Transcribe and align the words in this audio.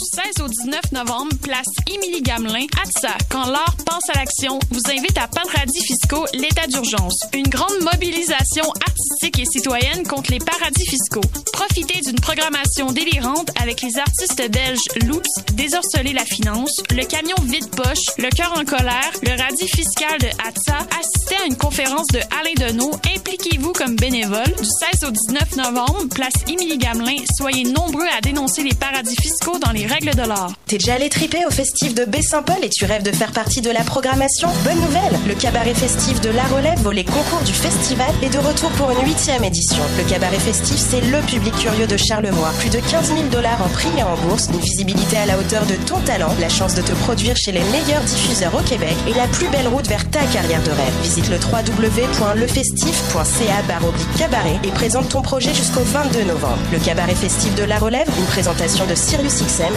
Du 0.00 0.06
16 0.06 0.44
au 0.44 0.48
19 0.48 0.92
novembre, 0.92 1.36
place 1.42 1.66
Émilie 1.86 2.22
Gamelin, 2.22 2.64
ATSA, 2.82 3.18
quand 3.28 3.44
l'art 3.44 3.76
pense 3.84 4.08
à 4.08 4.18
l'action, 4.18 4.58
vous 4.70 4.80
invite 4.88 5.18
à 5.18 5.28
Paradis 5.28 5.84
fiscaux, 5.84 6.24
l'état 6.32 6.66
d'urgence. 6.66 7.18
Une 7.34 7.48
grande 7.48 7.78
mobilisation 7.82 8.64
artistique 8.86 9.38
et 9.38 9.44
citoyenne 9.44 10.06
contre 10.06 10.30
les 10.30 10.38
paradis 10.38 10.86
fiscaux. 10.88 11.20
Profitez 11.52 12.00
d'une 12.00 12.18
programmation 12.18 12.92
délirante 12.92 13.50
avec 13.60 13.82
les 13.82 13.98
artistes 13.98 14.50
belges 14.50 14.88
Loops, 15.06 15.52
Désorceler 15.52 16.14
la 16.14 16.24
finance, 16.24 16.80
Le 16.90 17.04
camion 17.04 17.36
vide-poche, 17.44 18.16
Le 18.16 18.30
cœur 18.30 18.54
en 18.56 18.64
colère, 18.64 19.12
Le 19.22 19.36
radis 19.36 19.68
fiscal 19.68 20.18
de 20.18 20.28
ATSA. 20.28 20.78
Assistez 20.98 21.36
à 21.42 21.46
une 21.46 21.56
conférence 21.56 22.06
de 22.06 22.20
Alain 22.40 22.68
Deneau. 22.68 22.90
Impliquez-vous 23.16 23.72
comme 23.72 23.96
bénévole. 23.96 24.54
Du 24.58 24.64
16 24.98 25.08
au 25.08 25.10
19 25.10 25.56
novembre, 25.56 26.08
place 26.14 26.32
Émilie 26.48 26.78
Gamelin. 26.78 27.22
Soyez 27.36 27.64
nombreux 27.64 28.06
à 28.16 28.22
dénoncer 28.22 28.62
les 28.62 28.74
paradis 28.74 29.16
fiscaux 29.16 29.58
dans 29.58 29.72
les 29.72 29.89
règles 29.90 30.14
de 30.14 30.22
l'art. 30.22 30.52
T'es 30.66 30.78
déjà 30.78 30.94
allé 30.94 31.08
triper 31.08 31.44
au 31.46 31.50
festif 31.50 31.94
de 31.94 32.04
Baie-Saint-Paul 32.04 32.58
et 32.62 32.68
tu 32.68 32.84
rêves 32.84 33.02
de 33.02 33.10
faire 33.10 33.32
partie 33.32 33.60
de 33.60 33.70
la 33.70 33.82
programmation? 33.82 34.48
Bonne 34.64 34.80
nouvelle 34.80 35.18
Le 35.26 35.34
cabaret 35.34 35.74
festif 35.74 36.20
de 36.20 36.30
La 36.30 36.44
Relève, 36.44 36.78
volet 36.80 37.02
concours 37.04 37.42
du 37.44 37.52
festival, 37.52 38.10
est 38.22 38.30
de 38.30 38.38
retour 38.38 38.70
pour 38.72 38.92
une 38.92 39.04
huitième 39.04 39.42
édition. 39.42 39.82
Le 39.98 40.04
cabaret 40.08 40.38
festif, 40.38 40.76
c'est 40.76 41.00
le 41.00 41.18
public 41.26 41.54
curieux 41.56 41.88
de 41.88 41.96
Charlevoix. 41.96 42.52
Plus 42.60 42.70
de 42.70 42.78
15 42.78 43.08
000 43.08 43.22
dollars 43.32 43.60
en 43.62 43.68
prix 43.68 43.88
et 43.98 44.02
en 44.02 44.16
bourse, 44.28 44.48
une 44.52 44.60
visibilité 44.60 45.16
à 45.16 45.26
la 45.26 45.36
hauteur 45.38 45.66
de 45.66 45.74
ton 45.86 45.98
talent, 46.00 46.34
la 46.40 46.48
chance 46.48 46.74
de 46.74 46.82
te 46.82 46.92
produire 46.92 47.36
chez 47.36 47.52
les 47.52 47.62
meilleurs 47.64 48.02
diffuseurs 48.02 48.54
au 48.54 48.62
Québec 48.62 48.94
et 49.08 49.14
la 49.14 49.26
plus 49.26 49.48
belle 49.48 49.68
route 49.68 49.88
vers 49.88 50.08
ta 50.10 50.20
carrière 50.32 50.62
de 50.62 50.70
rêve. 50.70 50.94
Visite 51.02 51.28
le 51.30 51.36
www.lefestif.ca 51.36 53.62
cabaret 54.18 54.58
et 54.64 54.70
présente 54.70 55.08
ton 55.08 55.22
projet 55.22 55.54
jusqu'au 55.54 55.80
22 55.80 56.24
novembre. 56.24 56.58
Le 56.72 56.78
cabaret 56.78 57.14
festif 57.14 57.54
de 57.54 57.64
La 57.64 57.78
Relève, 57.78 58.08
une 58.18 58.26
présentation 58.26 58.86
de 58.86 58.94
Sirius 58.94 59.42
XM 59.42 59.72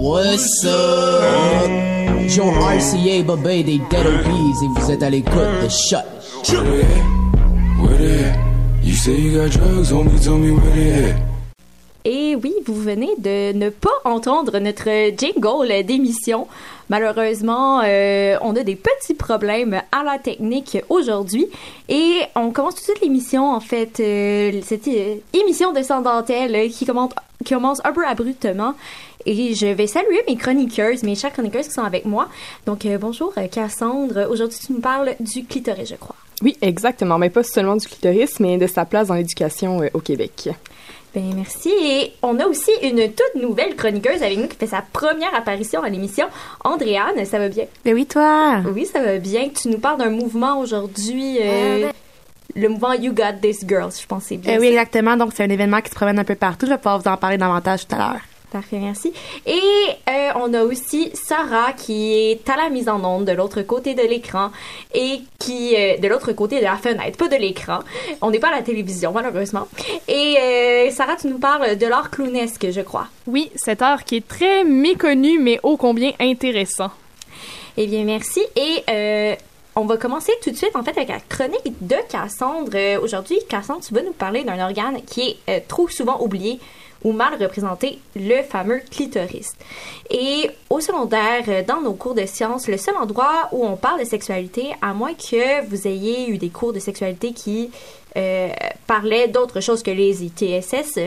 What's 0.00 0.64
up? 0.64 1.68
Joe 2.30 2.48
RCA, 2.48 3.22
Bobé 3.22 3.62
des 3.62 3.78
Dead 3.90 4.06
Obies 4.06 4.64
et 4.64 4.68
vous 4.68 4.90
êtes 4.90 5.02
à 5.02 5.10
l'écoute 5.10 5.34
de 5.62 5.68
Shut. 5.68 6.06
Where 7.82 7.98
the 7.98 8.32
You 8.82 8.94
say 8.94 9.20
you 9.20 9.36
got 9.36 9.50
drugs, 9.50 9.92
homie, 9.92 10.18
tell 10.18 10.38
me 10.38 10.52
where 10.52 10.74
they 10.74 11.10
at. 11.10 11.29
Et 12.04 12.34
oui, 12.34 12.54
vous 12.64 12.74
venez 12.74 13.10
de 13.18 13.52
ne 13.52 13.68
pas 13.68 13.90
entendre 14.04 14.58
notre 14.58 14.88
jingle 15.16 15.84
d'émission. 15.84 16.46
Malheureusement, 16.88 17.82
euh, 17.84 18.36
on 18.40 18.56
a 18.56 18.62
des 18.62 18.74
petits 18.74 19.14
problèmes 19.14 19.82
à 19.92 20.02
la 20.02 20.18
technique 20.18 20.78
aujourd'hui. 20.88 21.46
Et 21.88 22.22
on 22.34 22.50
commence 22.52 22.76
tout 22.76 22.80
de 22.80 22.84
suite 22.84 23.02
l'émission, 23.02 23.52
en 23.52 23.60
fait, 23.60 24.00
euh, 24.00 24.60
cette 24.64 24.88
euh, 24.88 25.16
émission 25.34 25.72
de 25.72 25.82
Sans 25.82 26.00
Dentelle 26.00 26.70
qui 26.70 26.86
commence, 26.86 27.12
qui 27.44 27.52
commence 27.52 27.80
un 27.84 27.92
peu 27.92 28.06
abruptement. 28.06 28.74
Et 29.26 29.54
je 29.54 29.66
vais 29.66 29.86
saluer 29.86 30.22
mes 30.26 30.36
chroniqueuses, 30.36 31.02
mes 31.02 31.14
chères 31.14 31.32
chroniqueuses 31.32 31.68
qui 31.68 31.74
sont 31.74 31.82
avec 31.82 32.06
moi. 32.06 32.28
Donc, 32.64 32.86
euh, 32.86 32.96
bonjour 32.96 33.34
Cassandre. 33.52 34.26
Aujourd'hui, 34.30 34.58
tu 34.58 34.72
nous 34.72 34.80
parles 34.80 35.14
du 35.20 35.44
clitoris, 35.44 35.90
je 35.90 35.96
crois. 35.96 36.16
Oui, 36.42 36.56
exactement. 36.62 37.18
Mais 37.18 37.28
pas 37.28 37.42
seulement 37.42 37.76
du 37.76 37.86
clitoris, 37.86 38.40
mais 38.40 38.56
de 38.56 38.66
sa 38.66 38.86
place 38.86 39.08
dans 39.08 39.14
l'éducation 39.14 39.82
au 39.92 40.00
Québec. 40.00 40.48
Ben 41.14 41.32
merci. 41.34 41.70
Et 41.70 42.12
on 42.22 42.38
a 42.38 42.46
aussi 42.46 42.70
une 42.82 43.10
toute 43.10 43.42
nouvelle 43.42 43.74
chroniqueuse 43.74 44.22
avec 44.22 44.38
nous 44.38 44.46
qui 44.46 44.56
fait 44.56 44.68
sa 44.68 44.82
première 44.82 45.34
apparition 45.34 45.82
à 45.82 45.88
l'émission. 45.88 46.26
Andréane, 46.62 47.24
ça 47.24 47.38
va 47.38 47.48
bien? 47.48 47.64
Ben 47.84 47.94
oui, 47.94 48.06
toi? 48.06 48.60
Oui, 48.72 48.86
ça 48.86 49.00
va 49.00 49.18
bien. 49.18 49.48
Tu 49.48 49.68
nous 49.68 49.78
parles 49.78 49.98
d'un 49.98 50.10
mouvement 50.10 50.60
aujourd'hui. 50.60 51.38
Euh, 51.40 51.90
le 52.54 52.68
mouvement 52.68 52.92
You 52.92 53.12
Got 53.12 53.40
This 53.42 53.64
Girls, 53.66 53.92
je 54.00 54.06
pense 54.06 54.24
c'est 54.24 54.36
bien. 54.36 54.54
Ben 54.54 54.60
oui, 54.60 54.68
exactement. 54.68 55.16
Donc, 55.16 55.32
c'est 55.34 55.44
un 55.44 55.50
événement 55.50 55.80
qui 55.80 55.90
se 55.90 55.94
promène 55.94 56.18
un 56.18 56.24
peu 56.24 56.36
partout. 56.36 56.66
Je 56.66 56.72
vais 56.72 56.78
pouvoir 56.78 57.00
vous 57.00 57.08
en 57.08 57.16
parler 57.16 57.38
davantage 57.38 57.86
tout 57.86 57.96
à 57.96 57.98
l'heure. 57.98 58.20
Parfait, 58.50 58.78
merci. 58.80 59.12
Et 59.46 59.60
euh, 60.08 60.30
on 60.34 60.52
a 60.54 60.64
aussi 60.64 61.10
Sarah 61.14 61.72
qui 61.72 62.14
est 62.14 62.50
à 62.50 62.56
la 62.56 62.68
mise 62.68 62.88
en 62.88 63.04
onde 63.04 63.24
de 63.24 63.32
l'autre 63.32 63.62
côté 63.62 63.94
de 63.94 64.02
l'écran 64.02 64.50
et 64.92 65.20
qui 65.38 65.76
euh, 65.76 65.98
de 65.98 66.08
l'autre 66.08 66.32
côté 66.32 66.58
de 66.58 66.64
la 66.64 66.76
fenêtre, 66.76 67.16
pas 67.16 67.28
de 67.28 67.36
l'écran. 67.36 67.78
On 68.20 68.32
n'est 68.32 68.40
pas 68.40 68.48
à 68.48 68.56
la 68.56 68.62
télévision 68.62 69.12
malheureusement. 69.12 69.68
Et 70.08 70.36
euh, 70.36 70.90
Sarah, 70.90 71.14
tu 71.14 71.28
nous 71.28 71.38
parles 71.38 71.76
de 71.76 71.86
l'art 71.86 72.10
clownesque, 72.10 72.66
je 72.72 72.80
crois. 72.80 73.06
Oui, 73.28 73.52
cet 73.54 73.82
art 73.82 74.02
qui 74.02 74.16
est 74.16 74.26
très 74.26 74.64
méconnu 74.64 75.38
mais 75.38 75.60
ô 75.62 75.76
combien 75.76 76.10
intéressant. 76.18 76.90
Eh 77.76 77.86
bien, 77.86 78.02
merci. 78.02 78.40
Et 78.56 79.36
on 79.76 79.84
va 79.84 79.96
commencer 79.96 80.32
tout 80.42 80.50
de 80.50 80.56
suite 80.56 80.74
en 80.74 80.82
fait 80.82 80.96
avec 80.98 81.08
la 81.08 81.20
chronique 81.20 81.86
de 81.86 81.96
Cassandre. 82.08 82.98
Aujourd'hui, 83.00 83.38
Cassandre, 83.48 83.84
tu 83.86 83.94
vas 83.94 84.02
nous 84.02 84.12
parler 84.12 84.42
d'un 84.42 84.60
organe 84.60 85.02
qui 85.02 85.36
est 85.46 85.68
trop 85.68 85.88
souvent 85.88 86.20
oublié 86.20 86.58
ou 87.02 87.12
mal 87.12 87.34
représenter 87.40 87.98
le 88.14 88.42
fameux 88.42 88.80
clitoris. 88.90 89.52
Et 90.10 90.50
au 90.68 90.80
secondaire, 90.80 91.44
euh, 91.48 91.62
dans 91.66 91.80
nos 91.80 91.94
cours 91.94 92.14
de 92.14 92.26
sciences, 92.26 92.68
le 92.68 92.76
seul 92.76 92.96
endroit 92.96 93.48
où 93.52 93.64
on 93.64 93.76
parle 93.76 94.00
de 94.00 94.04
sexualité, 94.04 94.74
à 94.82 94.92
moins 94.92 95.14
que 95.14 95.66
vous 95.66 95.86
ayez 95.86 96.28
eu 96.28 96.38
des 96.38 96.50
cours 96.50 96.72
de 96.72 96.78
sexualité 96.78 97.32
qui 97.32 97.70
euh, 98.16 98.48
parlaient 98.86 99.28
d'autre 99.28 99.60
chose 99.60 99.82
que 99.82 99.90
les 99.90 100.24
ITSS, 100.24 100.98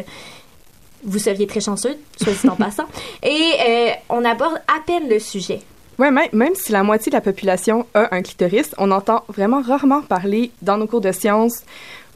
vous 1.04 1.20
seriez 1.20 1.48
très 1.48 1.60
chanceux, 1.60 1.98
soit 2.18 2.34
dit 2.34 2.50
en 2.50 2.56
passant. 2.58 2.86
Et 3.22 3.54
euh, 3.68 3.90
on 4.10 4.24
aborde 4.26 4.62
à 4.68 4.80
peine 4.86 5.10
le 5.10 5.20
sujet. 5.20 5.60
Oui, 6.00 6.10
même, 6.10 6.30
même 6.34 6.56
si 6.56 6.72
la 6.72 6.82
moitié 6.82 7.12
de 7.12 7.16
la 7.16 7.22
population 7.22 7.86
a 7.94 8.16
un 8.16 8.24
clitoris, 8.24 8.72
on 8.80 8.90
entend 8.90 9.24
vraiment 9.28 9.62
rarement 9.62 10.02
parler 10.02 10.50
dans 10.64 10.78
nos 10.78 10.88
cours 10.88 11.02
de 11.02 11.12
sciences 11.12 11.64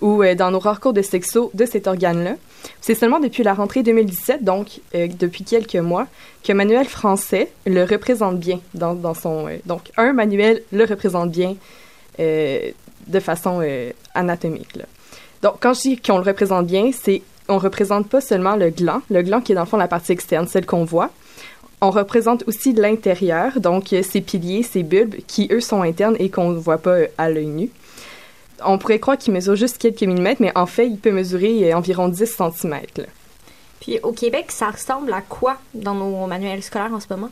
ou 0.02 0.24
dans 0.36 0.50
nos 0.50 0.60
rares 0.60 0.80
cours 0.80 0.94
de 0.94 1.04
sexo 1.04 1.52
de 1.54 1.66
cet 1.66 1.86
organe-là. 1.86 2.36
C'est 2.82 2.96
seulement 2.96 3.20
depuis 3.20 3.44
la 3.44 3.54
rentrée 3.54 3.84
2017, 3.84 4.44
donc 4.44 4.80
euh, 4.96 5.08
depuis 5.20 5.44
quelques 5.44 5.76
mois, 5.76 6.08
que 6.44 6.54
Manuel 6.54 6.86
Français 6.86 7.50
le 7.66 7.84
représente 7.84 8.40
bien 8.40 8.60
dans, 8.74 9.14
son... 9.14 9.48
Euh, 9.48 9.58
donc, 9.66 9.92
un 9.98 10.14
manuel 10.14 10.62
le 10.72 10.86
représente 10.86 11.32
bien 11.32 11.56
euh, 12.20 12.72
de 13.08 13.20
façon 13.20 13.62
anatomique. 14.14 14.80
Donc, 15.42 15.56
quand 15.60 15.74
je 15.74 15.82
dis 15.82 15.98
qu'on 15.98 16.18
le 16.18 16.24
représente 16.24 16.66
bien, 16.66 16.92
c'est 16.92 17.22
on 17.50 17.58
représente 17.58 18.10
pas 18.10 18.20
seulement 18.20 18.56
le 18.56 18.70
gland, 18.70 19.02
le 19.10 19.22
gland 19.22 19.40
qui 19.40 19.54
est 19.54 19.56
dans 19.56 19.62
le 19.62 19.68
fond 19.68 19.78
la 19.78 19.88
partie 19.88 20.12
externe, 20.12 20.48
celle 20.48 20.66
qu'on 20.66 20.84
voit. 20.84 21.10
On 21.80 21.92
représente 21.92 22.44
aussi 22.48 22.74
l'intérieur, 22.74 23.60
donc 23.60 23.96
ses 24.02 24.22
piliers, 24.22 24.64
ses 24.64 24.84
bulbes, 24.84 25.16
qui 25.28 25.48
eux 25.52 25.62
sont 25.62 25.82
internes 25.82 26.16
et 26.20 26.30
qu'on 26.30 26.50
ne 26.50 26.58
voit 26.58 26.80
pas 26.80 26.98
à 27.18 27.30
l'œil 27.30 27.46
nu 27.46 27.70
on 28.66 28.78
pourrait 28.78 29.00
croire 29.00 29.18
qu'il 29.18 29.34
mesure 29.34 29.56
juste 29.56 29.78
quelques 29.78 30.02
millimètres, 30.02 30.42
mais 30.42 30.52
en 30.56 30.66
fait, 30.66 30.88
il 30.88 30.98
peut 30.98 31.12
mesurer 31.12 31.72
euh, 31.72 31.78
environ 31.78 32.08
10 32.08 32.26
cm. 32.26 32.80
Puis 33.80 34.00
au 34.04 34.12
Québec, 34.12 34.48
ça 34.50 34.70
ressemble 34.70 35.14
à 35.14 35.22
quoi 35.22 35.58
dans 35.74 35.94
nos 35.94 36.28
manuels 36.28 36.64
scolaires 36.64 36.94
en 36.94 37.00
ce 37.00 37.08
moment? 37.10 37.30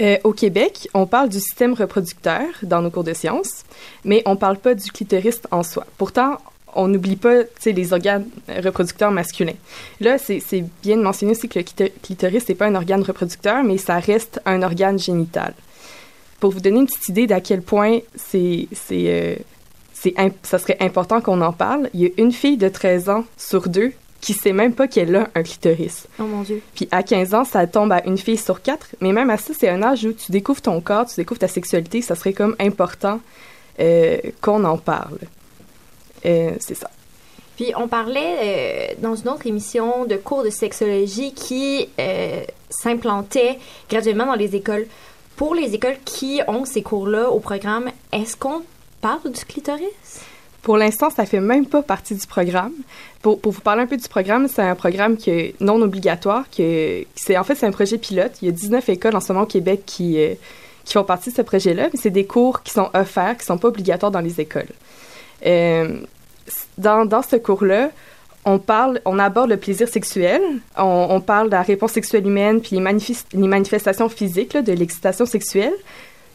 Euh, 0.00 0.18
au 0.24 0.32
Québec, 0.32 0.88
on 0.94 1.06
parle 1.06 1.28
du 1.28 1.38
système 1.38 1.74
reproducteur 1.74 2.46
dans 2.62 2.82
nos 2.82 2.90
cours 2.90 3.04
de 3.04 3.14
sciences, 3.14 3.64
mais 4.04 4.22
on 4.26 4.32
ne 4.32 4.36
parle 4.36 4.58
pas 4.58 4.74
du 4.74 4.90
clitoris 4.90 5.40
en 5.50 5.62
soi. 5.62 5.86
Pourtant, 5.98 6.38
on 6.74 6.88
n'oublie 6.88 7.16
pas 7.16 7.42
les 7.64 7.92
organes 7.92 8.26
reproducteurs 8.48 9.12
masculins. 9.12 9.54
Là, 10.00 10.18
c'est 10.18 10.64
bien 10.82 10.96
de 10.96 11.02
mentionner 11.02 11.32
aussi 11.32 11.48
que 11.48 11.60
le 11.60 11.88
clitoris 12.02 12.48
n'est 12.48 12.54
pas 12.56 12.66
un 12.66 12.74
organe 12.74 13.02
reproducteur, 13.02 13.62
mais 13.62 13.78
ça 13.78 14.00
reste 14.00 14.40
un 14.44 14.62
organe 14.62 14.98
génital. 14.98 15.54
Pour 16.40 16.50
vous 16.50 16.60
donner 16.60 16.80
une 16.80 16.86
petite 16.86 17.08
idée 17.08 17.26
d'à 17.28 17.40
quel 17.40 17.62
point 17.62 18.00
c'est 18.16 18.68
euh, 18.90 19.36
ça 20.42 20.58
serait 20.58 20.76
important 20.80 21.20
qu'on 21.20 21.40
en 21.40 21.52
parle. 21.52 21.88
Il 21.94 22.00
y 22.00 22.06
a 22.06 22.10
une 22.18 22.32
fille 22.32 22.56
de 22.56 22.68
13 22.68 23.08
ans 23.08 23.24
sur 23.36 23.68
deux 23.68 23.92
qui 24.24 24.32
sait 24.32 24.54
même 24.54 24.72
pas 24.72 24.88
qu'elle 24.88 25.14
a 25.16 25.28
un 25.34 25.42
clitoris. 25.42 26.06
Oh 26.18 26.22
mon 26.22 26.40
Dieu. 26.40 26.62
Puis 26.74 26.88
à 26.90 27.02
15 27.02 27.34
ans, 27.34 27.44
ça 27.44 27.66
tombe 27.66 27.92
à 27.92 28.02
une 28.06 28.16
fille 28.16 28.38
sur 28.38 28.62
quatre. 28.62 28.88
Mais 29.00 29.12
même 29.12 29.28
à 29.28 29.36
ça, 29.36 29.52
c'est 29.58 29.68
un 29.68 29.82
âge 29.82 30.06
où 30.06 30.14
tu 30.14 30.32
découvres 30.32 30.62
ton 30.62 30.80
corps, 30.80 31.04
tu 31.04 31.16
découvres 31.16 31.40
ta 31.40 31.48
sexualité. 31.48 32.00
Ça 32.00 32.14
serait 32.14 32.32
comme 32.32 32.56
important 32.58 33.20
euh, 33.80 34.16
qu'on 34.40 34.64
en 34.64 34.78
parle. 34.78 35.18
Euh, 36.24 36.52
c'est 36.58 36.74
ça. 36.74 36.88
Puis 37.56 37.72
on 37.76 37.86
parlait 37.86 38.36
euh, 38.42 38.94
dans 39.02 39.14
une 39.14 39.28
autre 39.28 39.46
émission 39.46 40.06
de 40.06 40.16
cours 40.16 40.42
de 40.42 40.50
sexologie 40.50 41.34
qui 41.34 41.88
s'implantaient 42.70 43.58
graduellement 43.90 44.26
dans 44.26 44.34
les 44.34 44.56
écoles. 44.56 44.86
Pour 45.36 45.54
les 45.54 45.74
écoles 45.74 45.98
qui 46.04 46.40
ont 46.48 46.64
ces 46.64 46.82
cours-là 46.82 47.28
au 47.28 47.40
programme, 47.40 47.90
est-ce 48.12 48.36
qu'on 48.38 48.62
Pour 50.62 50.78
l'instant, 50.78 51.10
ça 51.10 51.26
fait 51.26 51.40
même 51.40 51.66
pas 51.66 51.82
partie 51.82 52.14
du 52.14 52.26
programme. 52.26 52.72
Pour, 53.20 53.38
pour 53.38 53.52
vous 53.52 53.60
parler 53.60 53.82
un 53.82 53.86
peu 53.86 53.98
du 53.98 54.08
programme, 54.08 54.48
c'est 54.48 54.62
un 54.62 54.74
programme 54.74 55.18
qui 55.18 55.30
est 55.30 55.60
non 55.60 55.80
obligatoire. 55.82 56.44
Que, 56.50 57.04
c'est, 57.14 57.36
en 57.36 57.44
fait, 57.44 57.54
c'est 57.54 57.66
un 57.66 57.70
projet 57.70 57.98
pilote. 57.98 58.32
Il 58.40 58.46
y 58.46 58.48
a 58.48 58.52
19 58.52 58.88
écoles 58.88 59.14
en 59.14 59.20
ce 59.20 59.32
moment 59.32 59.44
au 59.44 59.48
Québec 59.48 59.82
qui, 59.84 60.18
euh, 60.18 60.34
qui 60.84 60.94
font 60.94 61.04
partie 61.04 61.30
de 61.30 61.34
ce 61.34 61.42
projet-là, 61.42 61.88
mais 61.92 62.00
c'est 62.00 62.10
des 62.10 62.24
cours 62.24 62.62
qui 62.62 62.72
sont 62.72 62.88
offerts, 62.94 63.36
qui 63.36 63.44
sont 63.44 63.58
pas 63.58 63.68
obligatoires 63.68 64.10
dans 64.10 64.20
les 64.20 64.40
écoles. 64.40 64.70
Euh, 65.44 65.98
dans, 66.78 67.04
dans 67.04 67.22
ce 67.22 67.36
cours-là, 67.36 67.90
on 68.46 68.58
parle, 68.58 69.00
on 69.04 69.18
aborde 69.18 69.50
le 69.50 69.56
plaisir 69.56 69.88
sexuel, 69.88 70.40
on, 70.76 71.20
parle 71.20 71.46
de 71.48 71.52
la 71.52 71.62
réponse 71.62 71.92
sexuelle 71.92 72.26
humaine, 72.26 72.60
puis 72.60 72.76
les, 72.76 72.80
manifest, 72.80 73.26
les 73.32 73.48
manifestations 73.48 74.08
physiques 74.08 74.56
de 74.56 74.72
l'excitation 74.72 75.24
sexuelle, 75.24 75.72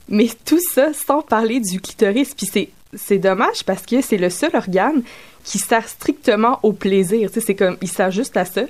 mais 0.09 0.29
tout 0.45 0.59
ça 0.73 0.91
sans 0.93 1.21
parler 1.21 1.59
du 1.59 1.79
clitoris. 1.79 2.33
Puis 2.35 2.47
c'est, 2.51 2.69
c'est 2.93 3.19
dommage 3.19 3.63
parce 3.65 3.85
que 3.85 4.01
c'est 4.01 4.17
le 4.17 4.29
seul 4.29 4.51
organe 4.53 5.03
qui 5.43 5.59
sert 5.59 5.87
strictement 5.87 6.59
au 6.63 6.73
plaisir. 6.73 7.29
Tu 7.29 7.35
sais, 7.35 7.45
c'est 7.47 7.55
comme, 7.55 7.77
il 7.81 7.87
sert 7.87 8.11
juste 8.11 8.35
à 8.35 8.45
ça. 8.45 8.61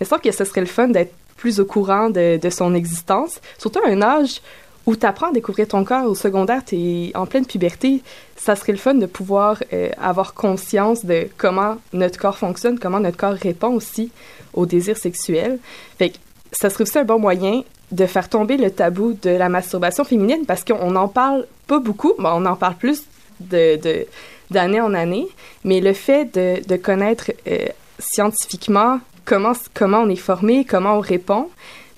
Mais 0.00 0.06
je 0.10 0.16
que 0.18 0.32
ce 0.32 0.44
serait 0.44 0.60
le 0.60 0.66
fun 0.66 0.88
d'être 0.88 1.14
plus 1.36 1.60
au 1.60 1.64
courant 1.64 2.10
de, 2.10 2.36
de 2.36 2.50
son 2.50 2.74
existence, 2.74 3.40
surtout 3.58 3.80
à 3.84 3.88
un 3.88 4.02
âge 4.02 4.40
où 4.86 4.96
tu 4.96 5.06
apprends 5.06 5.28
à 5.28 5.32
découvrir 5.32 5.68
ton 5.68 5.84
corps 5.84 6.06
au 6.06 6.14
secondaire, 6.14 6.64
tu 6.64 6.74
es 6.76 7.12
en 7.14 7.26
pleine 7.26 7.44
puberté, 7.44 8.02
ça 8.36 8.56
serait 8.56 8.72
le 8.72 8.78
fun 8.78 8.94
de 8.94 9.04
pouvoir 9.06 9.62
euh, 9.72 9.90
avoir 10.00 10.32
conscience 10.32 11.04
de 11.04 11.28
comment 11.36 11.76
notre 11.92 12.18
corps 12.18 12.38
fonctionne, 12.38 12.78
comment 12.78 12.98
notre 12.98 13.18
corps 13.18 13.34
répond 13.34 13.74
aussi 13.74 14.10
au 14.54 14.64
désir 14.64 14.96
sexuel. 14.96 15.58
Fait 15.98 16.10
que 16.10 16.16
ça 16.52 16.70
serait 16.70 16.82
aussi 16.82 16.98
un 16.98 17.04
bon 17.04 17.18
moyen 17.18 17.64
de 17.92 18.06
faire 18.06 18.28
tomber 18.28 18.56
le 18.56 18.70
tabou 18.70 19.14
de 19.22 19.30
la 19.30 19.48
masturbation 19.48 20.04
féminine 20.04 20.44
parce 20.46 20.64
qu'on 20.64 20.90
n'en 20.90 21.08
parle 21.08 21.46
pas 21.66 21.78
beaucoup, 21.78 22.12
mais 22.18 22.28
on 22.32 22.44
en 22.44 22.56
parle 22.56 22.74
plus 22.74 23.04
de, 23.40 24.06
d'année 24.50 24.80
en 24.80 24.94
année, 24.94 25.26
mais 25.64 25.80
le 25.80 25.92
fait 25.92 26.24
de, 26.34 26.66
de 26.66 26.76
connaître 26.76 27.30
euh, 27.46 27.66
scientifiquement 27.98 29.00
comment, 29.24 29.52
comment 29.74 30.00
on 30.00 30.08
est 30.08 30.16
formé, 30.16 30.64
comment 30.64 30.96
on 30.96 31.00
répond, 31.00 31.48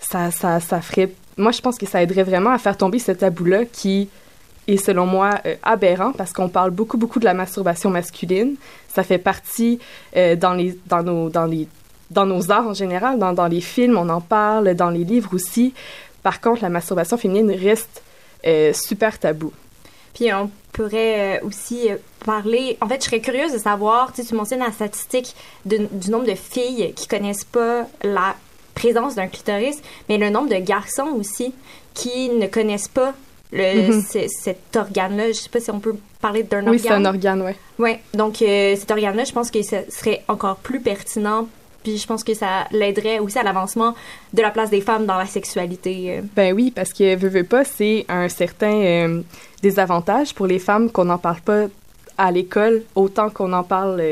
ça, 0.01 0.31
ça, 0.31 0.61
ça 0.61 0.81
ferait 0.81 1.11
moi, 1.41 1.53
je 1.53 1.61
pense 1.61 1.79
que 1.79 1.87
ça 1.87 2.03
aiderait 2.03 2.23
vraiment 2.23 2.51
à 2.51 2.59
faire 2.59 2.77
tomber 2.77 2.99
ce 2.99 3.13
tabou-là 3.13 3.65
qui 3.65 4.09
est, 4.69 4.77
selon 4.77 5.07
moi, 5.07 5.41
euh, 5.47 5.57
aberrant 5.63 6.13
parce 6.13 6.33
qu'on 6.33 6.49
parle 6.49 6.71
beaucoup, 6.71 6.99
beaucoup 6.99 7.19
de 7.19 7.25
la 7.25 7.35
masturbation 7.35 7.91
masculine. 7.91 8.57
Ça 8.89 9.03
fait 9.03 9.19
partie 9.19 9.79
euh, 10.17 10.37
dans, 10.37 10.53
les, 10.53 10.79
dans, 10.87 11.03
nos, 11.03 11.31
dans, 11.31 11.47
les, 11.47 11.67
dans 12.11 12.27
nos 12.27 12.51
arts 12.51 12.67
en 12.67 12.75
général, 12.75 13.19
dans, 13.19 13.33
dans 13.33 13.47
les 13.47 13.61
films, 13.61 13.97
on 13.97 14.09
en 14.09 14.21
parle, 14.21 14.75
dans 14.75 14.91
les 14.91 15.05
livres 15.05 15.35
aussi. 15.35 15.75
Par 16.23 16.41
contre, 16.41 16.63
la 16.63 16.69
masturbation 16.69 17.17
féminine 17.17 17.51
reste 17.51 18.03
euh, 18.47 18.73
super 18.73 19.19
tabou. 19.19 19.53
Puis 20.15 20.33
on 20.33 20.51
pourrait 20.73 21.41
aussi 21.43 21.89
parler. 22.25 22.77
En 22.81 22.89
fait, 22.89 23.01
je 23.01 23.07
serais 23.07 23.21
curieuse 23.21 23.53
de 23.53 23.59
savoir, 23.59 24.13
tu, 24.13 24.23
sais, 24.23 24.29
tu 24.29 24.35
mentionnes 24.35 24.61
la 24.61 24.73
statistique 24.73 25.35
du 25.65 26.11
nombre 26.11 26.27
de 26.27 26.35
filles 26.35 26.93
qui 26.95 27.07
connaissent 27.07 27.45
pas 27.45 27.87
la 28.03 28.35
présence 28.75 29.15
d'un 29.15 29.29
clitoris, 29.29 29.81
mais 30.09 30.19
le 30.19 30.31
nombre 30.31 30.49
de 30.49 30.57
garçons 30.57 31.09
aussi 31.19 31.55
qui 31.95 32.31
ne 32.31 32.47
connaissent 32.47 32.89
pas 32.89 33.15
le, 33.53 33.93
mhm. 33.93 34.03
cet 34.29 34.77
organe-là. 34.77 35.29
Je 35.29 35.33
sais 35.33 35.49
pas 35.49 35.61
si 35.61 35.71
on 35.71 35.81
peut 35.81 35.97
parler 36.21 36.43
d'un 36.43 36.59
organe. 36.59 36.73
Oui, 36.73 36.81
c'est 36.81 36.91
un 36.91 37.05
organe, 37.05 37.43
oui. 37.43 37.53
Oui, 37.79 37.97
donc 38.15 38.43
euh, 38.43 38.77
cet 38.77 38.91
organe-là, 38.91 39.25
je 39.25 39.33
pense 39.33 39.51
que 39.51 39.63
ce 39.63 39.77
serait 39.89 40.23
encore 40.29 40.57
plus 40.57 40.81
pertinent. 40.81 41.49
Puis 41.83 41.99
je 41.99 42.07
pense 42.07 42.23
que 42.23 42.35
ça 42.35 42.67
l'aiderait 42.73 43.19
aussi 43.19 43.39
à 43.39 43.43
l'avancement 43.43 43.95
de 44.33 44.43
la 44.43 44.51
place 44.51 44.71
des 44.71 44.81
femmes 44.81 45.07
dans 45.07 45.17
la 45.17 45.27
sexualité. 45.27 46.19
Euh. 46.19 46.23
Ben 46.37 46.55
oui, 46.55 46.71
parce 46.71 46.93
que 46.93 47.17
veut, 47.17 47.29
veut 47.29 47.45
pas, 47.45 47.65
c'est 47.65 48.05
un 48.09 48.29
certain 48.29 48.73
euh, 48.73 49.23
désavantage 49.63 50.35
pour 50.35 50.47
les 50.47 50.59
femmes 50.59 50.91
qu'on 50.91 51.07
n'en 51.07 51.19
parle 51.19 51.41
pas 51.41 51.67
à 52.19 52.31
l'école 52.31 52.83
autant 52.95 53.31
qu'on 53.31 53.53
en 53.53 53.65
parle 53.65 54.03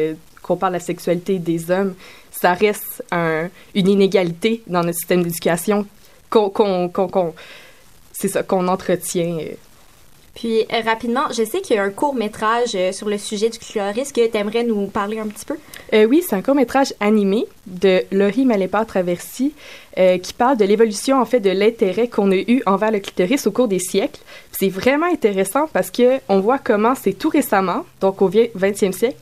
qu'on 0.43 0.57
parle 0.57 0.73
de 0.73 0.79
la 0.79 0.85
sexualité 0.85 1.39
des 1.39 1.71
hommes 1.71 1.95
ça 2.31 2.55
reste 2.55 3.03
une 3.13 3.89
inégalité 3.89 4.63
dans 4.67 4.83
notre 4.83 4.99
système 4.99 5.23
d'éducation 5.23 5.87
qu'on 6.31 6.91
c'est 8.13 8.29
ça 8.29 8.43
qu'on 8.43 8.67
entretient. 8.69 9.39
Euh. 10.39 10.67
Puis 10.67 10.67
euh, 10.73 10.81
rapidement, 10.85 11.29
je 11.31 11.45
sais 11.45 11.61
qu'il 11.61 11.77
y 11.77 11.79
a 11.79 11.83
un 11.83 11.91
court 11.91 12.15
métrage 12.15 12.75
euh, 12.75 12.93
sur 12.93 13.09
le 13.09 13.19
sujet 13.19 13.49
du 13.51 13.59
clitoris 13.59 14.13
que 14.13 14.27
tu 14.27 14.37
aimerais 14.37 14.65
nous 14.65 14.87
parler 14.87 15.19
un 15.19 15.27
petit 15.27 15.45
peu? 15.45 15.57
oui, 16.07 16.23
c'est 16.27 16.37
un 16.37 16.43
court 16.43 16.55
métrage 16.55 16.93
animé 17.01 17.47
de 17.67 18.03
Laurie 18.13 18.45
Malépard 18.45 18.87
Traversy 18.87 19.55
qui 20.23 20.33
parle 20.35 20.57
de 20.59 20.65
l'évolution 20.65 21.19
en 21.19 21.25
fait 21.25 21.41
de 21.41 21.51
l'intérêt 21.51 22.09
qu'on 22.09 22.31
a 22.31 22.37
eu 22.37 22.63
envers 22.67 22.93
le 22.93 23.01
clitoris 23.01 23.47
au 23.47 23.51
cours 23.51 23.69
des 23.69 23.79
siècles. 23.79 24.21
C'est 24.53 24.69
vraiment 24.69 25.07
intéressant 25.07 25.67
parce 25.73 25.91
que 25.91 26.21
on 26.29 26.41
voit 26.41 26.59
comment 26.59 26.95
c'est 26.95 27.15
tout 27.15 27.31
récemment, 27.31 27.87
donc 28.01 28.21
au 28.21 28.29
20e 28.29 28.93
siècle, 28.93 29.17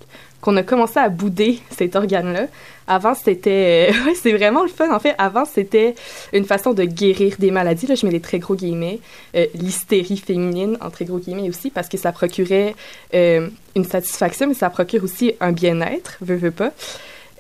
qu'on 0.47 0.57
a 0.57 0.63
commencé 0.63 1.01
à 1.01 1.09
bouder 1.09 1.59
cet 1.71 1.97
organe-là. 1.97 2.47
Avant, 2.87 3.17
c'était... 3.17 3.91
Euh, 3.91 4.11
c'est 4.15 4.33
vraiment 4.33 4.63
le 4.63 4.69
fun. 4.69 4.95
En 4.95 5.01
fait, 5.01 5.17
avant, 5.19 5.45
c'était 5.45 5.97
une 6.33 6.45
façon 6.45 6.73
de 6.73 6.85
guérir 6.85 7.35
des 7.41 7.51
maladies. 7.51 7.89
Là, 7.89 7.97
je 7.97 8.07
mets 8.07 8.13
des 8.13 8.21
très 8.21 8.39
gros 8.39 8.55
guillemets. 8.55 9.01
Euh, 9.35 9.47
l'hystérie 9.55 10.19
féminine, 10.19 10.79
en 10.81 10.91
très 10.91 11.05
gros 11.05 11.19
guillemets 11.19 11.49
aussi, 11.49 11.71
parce 11.71 11.89
que 11.89 11.97
ça 11.97 12.13
procurait 12.13 12.77
euh, 13.13 13.49
une 13.75 13.85
satisfaction, 13.85 14.47
mais 14.47 14.55
ça 14.55 14.71
procure 14.71 15.03
aussi 15.03 15.35
un 15.41 15.51
bien-être, 15.51 16.17
veux, 16.21 16.37
veux 16.37 16.53
pas. 16.53 16.71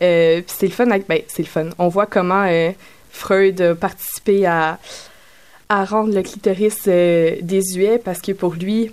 c'est 0.01 0.45
le 0.63 0.69
fun. 0.71 0.87
Ben, 0.87 1.21
c'est 1.29 1.43
le 1.43 1.49
fun. 1.49 1.71
On 1.79 1.87
voit 1.87 2.07
comment 2.07 2.49
Freud 3.11 3.61
a 3.61 3.77
participé 3.77 4.47
à, 4.47 4.81
à 5.69 5.85
rendre 5.85 6.13
le 6.13 6.23
clitoris 6.23 6.89
désuet, 6.89 7.99
parce 8.05 8.21
que 8.21 8.33
pour 8.33 8.55
lui 8.55 8.91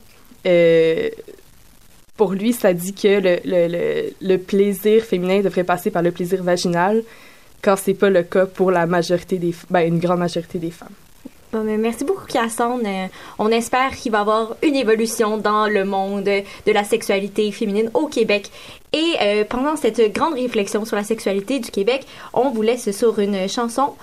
pour 2.18 2.34
lui, 2.34 2.54
ça 2.54 2.74
dit 2.74 2.94
que 2.94 3.22
le, 4.22 4.38
plaisir 4.38 5.04
féminin 5.04 5.42
devrait 5.42 5.64
passer 5.64 5.90
par 5.92 6.02
le 6.02 6.12
plaisir 6.12 6.44
vaginal, 6.44 7.04
quand 7.62 7.76
c'est 7.76 7.94
pas 7.94 8.10
le 8.10 8.24
cas 8.24 8.46
pour 8.46 8.72
la 8.72 8.86
majorité 8.86 9.38
des, 9.38 9.56
ben, 9.70 9.88
une 9.88 10.00
grande 10.00 10.20
majorité 10.20 10.60
des 10.60 10.72
femmes. 10.72 10.90
Bon, 11.52 11.64
mais 11.64 11.78
merci 11.78 12.04
beaucoup, 12.04 12.26
Cassandre. 12.26 12.84
Euh, 12.86 13.08
on 13.38 13.50
espère 13.50 13.96
qu'il 13.96 14.12
va 14.12 14.20
y 14.20 14.22
avoir 14.22 14.56
une 14.64 14.76
évolution 14.76 15.38
dans 15.38 15.68
le 15.68 15.86
monde 15.86 16.24
de 16.24 16.72
la 16.72 16.84
sexualité 16.84 17.52
féminine 17.52 17.92
au 17.94 18.08
Québec. 18.08 18.50
Et 18.92 19.14
euh, 19.22 19.44
pendant 19.48 19.76
cette 19.76 20.14
grande 20.14 20.34
réflexion 20.34 20.84
sur 20.84 20.96
la 20.96 21.04
sexualité 21.04 21.60
du 21.60 21.70
Québec, 21.70 22.08
on 22.34 22.50
vous 22.50 22.64
laisse 22.64 22.90
sur 22.92 23.20
une 23.20 23.48
chanson 23.48 23.94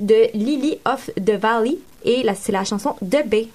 de 0.00 0.28
Lily 0.34 0.78
of 0.84 1.10
the 1.16 1.40
Valley. 1.40 1.78
Et 2.04 2.26
c'est 2.34 2.52
la 2.52 2.64
chanson 2.64 2.94
De 3.00 3.22
B. 3.26 3.48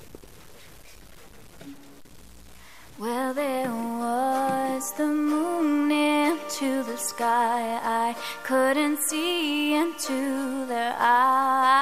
Well, 3.00 3.34
there 3.34 3.72
was 3.72 4.94
the 4.94 5.08
moon 5.08 5.92
into 5.92 6.84
the 6.84 6.96
sky. 6.96 7.80
I 7.84 8.16
couldn't 8.44 9.00
see 9.10 9.74
into 9.74 10.68
their 10.68 10.96
eyes. 11.00 11.74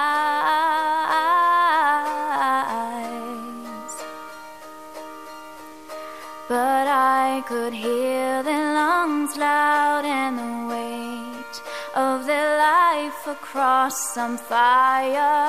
But 6.48 6.88
I 6.88 7.44
could 7.46 7.74
hear 7.74 8.42
their 8.44 8.74
lungs 8.74 9.36
loud 9.36 10.06
and 10.06 10.40
the 10.40 10.68
weight 10.74 11.62
of 11.94 12.26
their 12.26 12.58
life 12.58 13.28
across 13.28 14.14
some 14.14 14.38
firefly. 14.38 15.42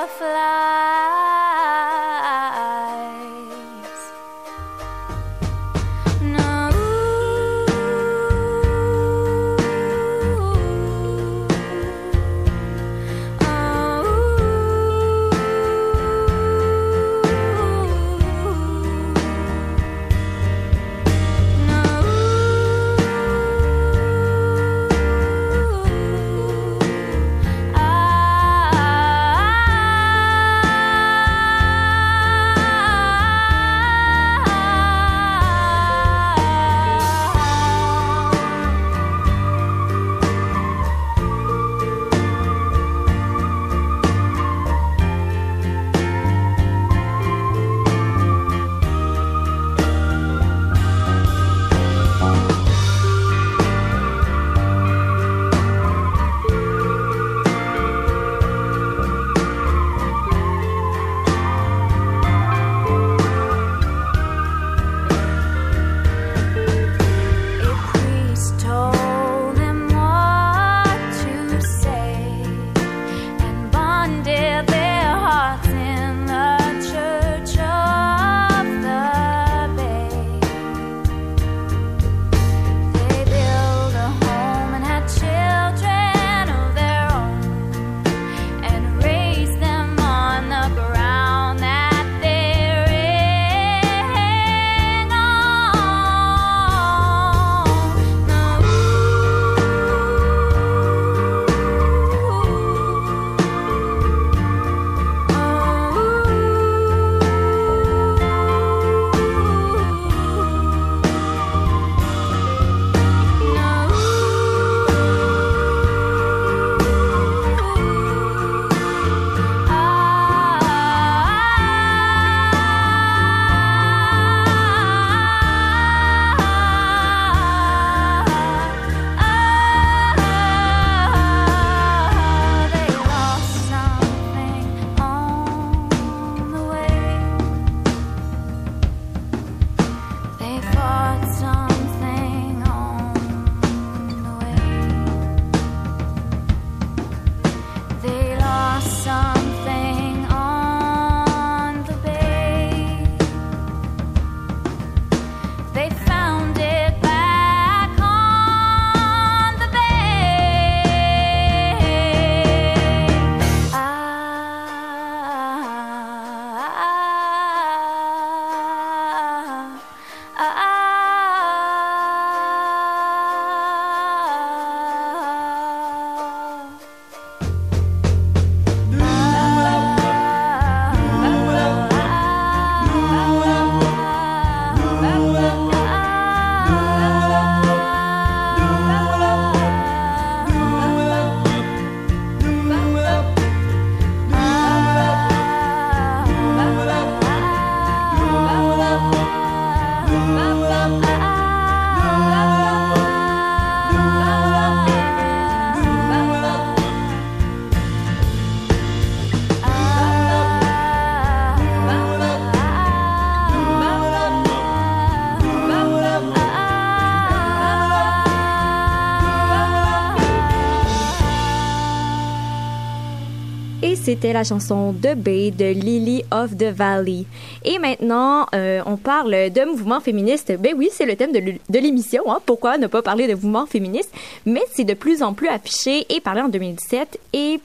C'était 224.13 224.31
la 224.31 224.43
chanson 224.43 224.93
The 224.93 225.15
Bay 225.15 225.49
de 225.49 225.65
Lily 225.65 226.23
of 226.29 226.55
the 226.55 226.65
Valley. 226.65 227.25
Et 227.63 227.79
maintenant, 227.79 228.45
euh, 228.53 228.79
on 228.85 228.95
parle 228.95 229.31
de 229.31 229.65
mouvement 229.65 230.01
féministe. 230.01 230.53
Ben 230.59 230.75
oui, 230.77 230.89
c'est 230.91 231.07
le 231.07 231.15
thème 231.15 231.31
de 231.31 231.79
l'émission. 231.79 232.31
Hein. 232.31 232.37
Pourquoi 232.45 232.77
ne 232.77 232.85
pas 232.85 233.01
parler 233.01 233.27
de 233.27 233.33
mouvement 233.33 233.65
féministe? 233.65 234.11
Mais 234.45 234.61
c'est 234.71 234.83
de 234.83 234.93
plus 234.93 235.23
en 235.23 235.33
plus 235.33 235.47
affiché 235.47 236.05
et 236.13 236.19
parlé 236.19 236.41
en 236.41 236.49
2017 236.49 237.19
et, 237.33 237.59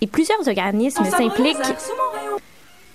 et 0.00 0.06
plusieurs 0.06 0.48
organismes 0.48 1.04
s'impliquent 1.04 1.58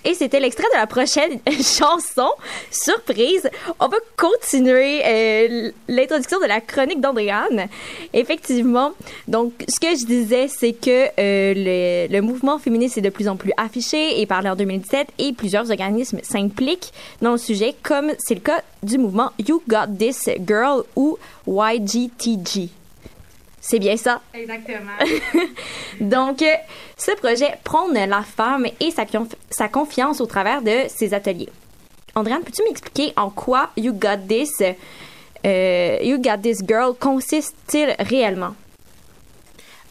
et 0.06 0.14
c'était 0.14 0.38
l'extrait 0.38 0.68
de 0.72 0.78
la 0.78 0.86
prochaine 0.86 1.40
chanson. 1.50 2.30
Surprise! 2.70 3.50
On 3.80 3.88
va 3.88 3.96
continuer 4.16 5.02
euh, 5.04 5.70
l'introduction 5.88 6.38
de 6.40 6.46
la 6.46 6.60
chronique 6.60 7.00
d'Andréane. 7.00 7.66
Effectivement, 8.14 8.92
donc 9.26 9.52
ce 9.68 9.80
que 9.80 9.98
je 9.98 10.06
disais, 10.06 10.46
c'est 10.46 10.72
que 10.72 11.08
euh, 11.18 12.08
le, 12.08 12.20
mouvement 12.20 12.58
féministe 12.58 12.98
est 12.98 13.02
de 13.02 13.10
plus 13.10 13.28
en 13.28 13.36
plus 13.36 13.52
affiché 13.56 14.20
et 14.20 14.26
parlé 14.26 14.48
en 14.48 14.56
2017 14.56 15.08
et 15.18 15.32
plusieurs 15.32 15.70
organismes 15.70 16.20
s'impliquent 16.22 16.92
dans 17.20 17.32
le 17.32 17.38
sujet, 17.38 17.74
comme 17.82 18.12
c'est 18.18 18.34
le 18.34 18.40
cas 18.40 18.62
du 18.84 18.98
mouvement 18.98 19.32
You 19.46 19.60
Got 19.68 19.96
This 19.98 20.30
Girl 20.46 20.84
ou 20.94 21.18
YGTG. 21.48 22.70
C'est 23.68 23.80
bien 23.80 23.96
ça. 23.96 24.20
Exactement. 24.32 24.92
Donc, 26.00 26.40
euh, 26.40 26.54
ce 26.96 27.10
projet 27.16 27.58
prône 27.64 27.94
la 27.94 28.22
femme 28.22 28.64
et 28.78 28.92
sa, 28.92 29.04
sa 29.50 29.68
confiance 29.68 30.20
au 30.20 30.26
travers 30.26 30.62
de 30.62 30.84
ses 30.86 31.12
ateliers. 31.12 31.48
Andréane, 32.14 32.44
peux-tu 32.44 32.62
m'expliquer 32.62 33.12
en 33.16 33.28
quoi 33.28 33.70
You 33.76 33.92
Got 33.92 34.28
This, 34.28 34.62
euh, 35.44 35.98
You 36.00 36.18
Got 36.18 36.38
This 36.42 36.62
Girl 36.64 36.94
consiste-t-il 36.94 37.96
réellement? 37.98 38.54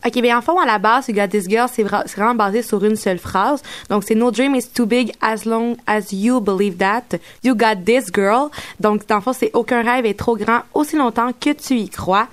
OK, 0.06 0.22
bien 0.22 0.38
en 0.38 0.42
fond, 0.44 0.60
à 0.60 0.68
la 0.68 0.78
base, 0.78 1.08
You 1.08 1.16
Got 1.16 1.30
This 1.30 1.50
Girl, 1.50 1.68
c'est 1.68 1.82
vraiment 1.82 2.36
basé 2.36 2.62
sur 2.62 2.84
une 2.86 2.96
seule 2.96 3.18
phrase. 3.18 3.64
Donc, 3.90 4.04
c'est 4.04 4.14
No 4.14 4.30
dream 4.30 4.54
is 4.54 4.68
too 4.72 4.86
big 4.86 5.12
as 5.20 5.46
long 5.46 5.78
as 5.88 6.12
you 6.14 6.40
believe 6.40 6.78
that. 6.78 7.18
You 7.44 7.56
got 7.56 7.78
this 7.84 8.12
girl. 8.14 8.50
Donc, 8.80 9.08
dans 9.08 9.16
le 9.16 9.22
fond, 9.22 9.34
c'est 9.34 9.50
aucun 9.54 9.82
rêve 9.82 10.06
est 10.06 10.14
trop 10.14 10.38
grand 10.38 10.60
aussi 10.76 10.96
longtemps 10.96 11.32
que 11.40 11.50
tu 11.54 11.78
y 11.78 11.90
crois. 11.90 12.28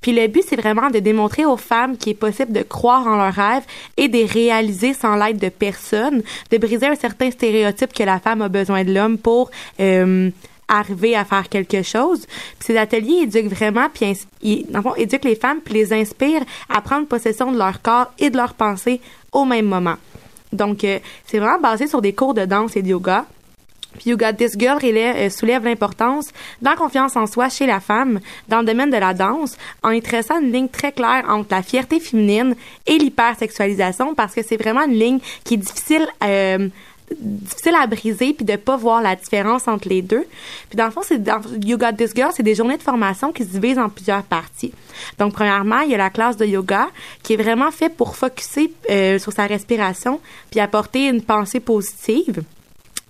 Puis 0.00 0.12
le 0.12 0.26
but, 0.28 0.42
c'est 0.48 0.56
vraiment 0.56 0.88
de 0.88 1.00
démontrer 1.00 1.44
aux 1.44 1.58
femmes 1.58 1.98
qu'il 1.98 2.12
est 2.12 2.14
possible 2.14 2.52
de 2.52 2.62
croire 2.62 3.06
en 3.06 3.16
leurs 3.16 3.34
rêves 3.34 3.64
et 3.98 4.08
de 4.08 4.14
les 4.14 4.24
réaliser 4.24 4.94
sans 4.94 5.14
l'aide 5.14 5.38
de 5.38 5.50
personne, 5.50 6.22
de 6.50 6.56
briser 6.56 6.86
un 6.86 6.94
certain 6.94 7.30
stéréotype 7.30 7.92
que 7.92 8.04
la 8.04 8.20
femme 8.20 8.40
a 8.40 8.48
besoin 8.48 8.84
de 8.84 8.94
l'homme 8.94 9.18
pour... 9.18 9.50
Euh, 9.80 10.30
arriver 10.68 11.16
à 11.16 11.24
faire 11.24 11.48
quelque 11.48 11.82
chose. 11.82 12.26
Puis 12.26 12.66
ces 12.66 12.76
ateliers 12.76 13.22
éduquent 13.22 13.52
vraiment, 13.52 13.88
puis 13.92 14.16
ils, 14.42 14.66
éduquent 14.96 15.24
les 15.24 15.36
femmes, 15.36 15.60
puis 15.64 15.74
les 15.74 15.92
inspirent 15.92 16.44
à 16.68 16.80
prendre 16.80 17.06
possession 17.06 17.50
de 17.52 17.58
leur 17.58 17.82
corps 17.82 18.12
et 18.18 18.30
de 18.30 18.36
leurs 18.36 18.54
pensées 18.54 19.00
au 19.32 19.44
même 19.44 19.66
moment. 19.66 19.96
Donc, 20.52 20.84
euh, 20.84 20.98
c'est 21.26 21.38
vraiment 21.38 21.60
basé 21.60 21.86
sur 21.86 22.00
des 22.00 22.14
cours 22.14 22.34
de 22.34 22.44
danse 22.44 22.76
et 22.76 22.82
de 22.82 22.88
yoga. 22.88 23.26
Puis 23.98 24.10
You 24.10 24.16
Got 24.16 24.34
This 24.34 24.52
Girl 24.56 24.78
euh, 24.82 25.30
soulève 25.30 25.64
l'importance 25.64 26.28
de 26.60 26.68
la 26.68 26.76
confiance 26.76 27.16
en 27.16 27.26
soi 27.26 27.48
chez 27.48 27.66
la 27.66 27.80
femme 27.80 28.20
dans 28.48 28.60
le 28.60 28.66
domaine 28.66 28.90
de 28.90 28.96
la 28.96 29.14
danse 29.14 29.56
en 29.82 29.90
y 29.90 30.02
traçant 30.02 30.40
une 30.40 30.52
ligne 30.52 30.68
très 30.68 30.92
claire 30.92 31.24
entre 31.28 31.48
la 31.50 31.62
fierté 31.62 31.98
féminine 31.98 32.54
et 32.86 32.98
l'hypersexualisation 32.98 34.14
parce 34.14 34.34
que 34.34 34.42
c'est 34.42 34.56
vraiment 34.56 34.84
une 34.84 34.98
ligne 34.98 35.18
qui 35.42 35.54
est 35.54 35.58
difficile 35.58 36.06
euh, 36.22 36.68
difficile 37.18 37.74
à 37.80 37.86
briser 37.86 38.32
puis 38.32 38.44
de 38.44 38.56
pas 38.56 38.76
voir 38.76 39.02
la 39.02 39.16
différence 39.16 39.68
entre 39.68 39.88
les 39.88 40.02
deux. 40.02 40.24
Puis 40.68 40.76
dans 40.76 40.86
le 40.86 40.90
fond, 40.90 41.02
c'est 41.04 41.22
dans 41.22 41.40
You 41.64 41.76
Got 41.76 41.92
This 41.92 42.12
Girl, 42.14 42.30
c'est 42.34 42.42
des 42.42 42.54
journées 42.54 42.76
de 42.76 42.82
formation 42.82 43.32
qui 43.32 43.44
se 43.44 43.50
divisent 43.50 43.78
en 43.78 43.88
plusieurs 43.88 44.22
parties. 44.22 44.72
Donc 45.18 45.32
premièrement, 45.32 45.80
il 45.80 45.90
y 45.90 45.94
a 45.94 45.98
la 45.98 46.10
classe 46.10 46.36
de 46.36 46.46
yoga 46.46 46.88
qui 47.22 47.34
est 47.34 47.36
vraiment 47.36 47.70
fait 47.70 47.88
pour 47.88 48.16
focuser 48.16 48.72
euh, 48.90 49.18
sur 49.18 49.32
sa 49.32 49.46
respiration 49.46 50.20
puis 50.50 50.60
apporter 50.60 51.08
une 51.08 51.22
pensée 51.22 51.60
positive. 51.60 52.42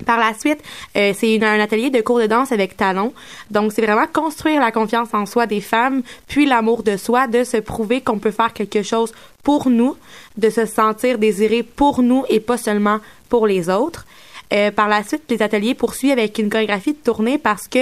Par 0.07 0.19
la 0.19 0.33
suite, 0.39 0.61
euh, 0.97 1.13
c'est 1.17 1.43
un 1.43 1.61
atelier 1.61 1.91
de 1.91 2.01
cours 2.01 2.21
de 2.21 2.27
danse 2.27 2.53
avec 2.53 2.77
talons. 2.77 3.13
Donc, 3.51 3.73
c'est 3.73 3.83
vraiment 3.83 4.07
construire 4.07 4.61
la 4.61 4.71
confiance 4.71 5.09
en 5.13 5.27
soi 5.27 5.47
des 5.47 5.61
femmes, 5.61 6.03
puis 6.29 6.47
l'amour 6.47 6.83
de 6.83 6.97
soi, 6.97 7.27
de 7.27 7.45
se 7.45 7.57
prouver 7.57 8.01
qu'on 8.01 8.19
peut 8.19 8.31
faire 8.31 8.53
quelque 8.53 8.83
chose 8.83 9.13
pour 9.43 9.69
nous, 9.69 9.97
de 10.37 10.51
se 10.51 10.67
sentir 10.67 11.19
désiré 11.19 11.63
pour 11.63 12.03
nous 12.03 12.25
et 12.29 12.41
pas 12.41 12.57
seulement 12.57 12.99
pour 13.29 13.47
les 13.47 13.69
autres. 13.69 14.07
Euh, 14.53 14.71
par 14.71 14.89
la 14.89 15.03
suite, 15.03 15.25
les 15.29 15.43
ateliers 15.43 15.75
poursuivent 15.75 16.13
avec 16.13 16.39
une 16.39 16.49
chorégraphie 16.49 16.93
de 16.93 16.99
tournée 16.99 17.39
parce 17.39 17.69
que 17.69 17.81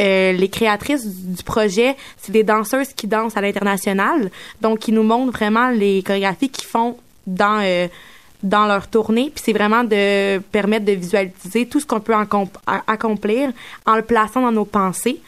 euh, 0.00 0.32
les 0.32 0.48
créatrices 0.48 1.06
du 1.06 1.42
projet, 1.42 1.96
c'est 2.18 2.32
des 2.32 2.44
danseuses 2.44 2.92
qui 2.94 3.06
dansent 3.06 3.36
à 3.36 3.40
l'international. 3.40 4.30
Donc, 4.60 4.86
ils 4.88 4.94
nous 4.94 5.02
montrent 5.02 5.32
vraiment 5.32 5.70
les 5.70 6.02
chorégraphies 6.02 6.50
qu'ils 6.50 6.68
font 6.68 6.96
dans 7.26 7.60
euh, 7.62 7.88
dans 8.44 8.66
leur 8.66 8.86
tournée. 8.86 9.32
Puis 9.34 9.42
c'est 9.44 9.52
vraiment 9.52 9.82
de 9.82 10.38
permettre 10.38 10.84
de 10.84 10.92
visualiser 10.92 11.66
tout 11.66 11.80
ce 11.80 11.86
qu'on 11.86 11.98
peut 11.98 12.14
accomplir 12.86 13.50
en 13.86 13.96
le 13.96 14.02
plaçant 14.02 14.42
dans 14.42 14.52
nos 14.52 14.64
pensées. 14.64 15.20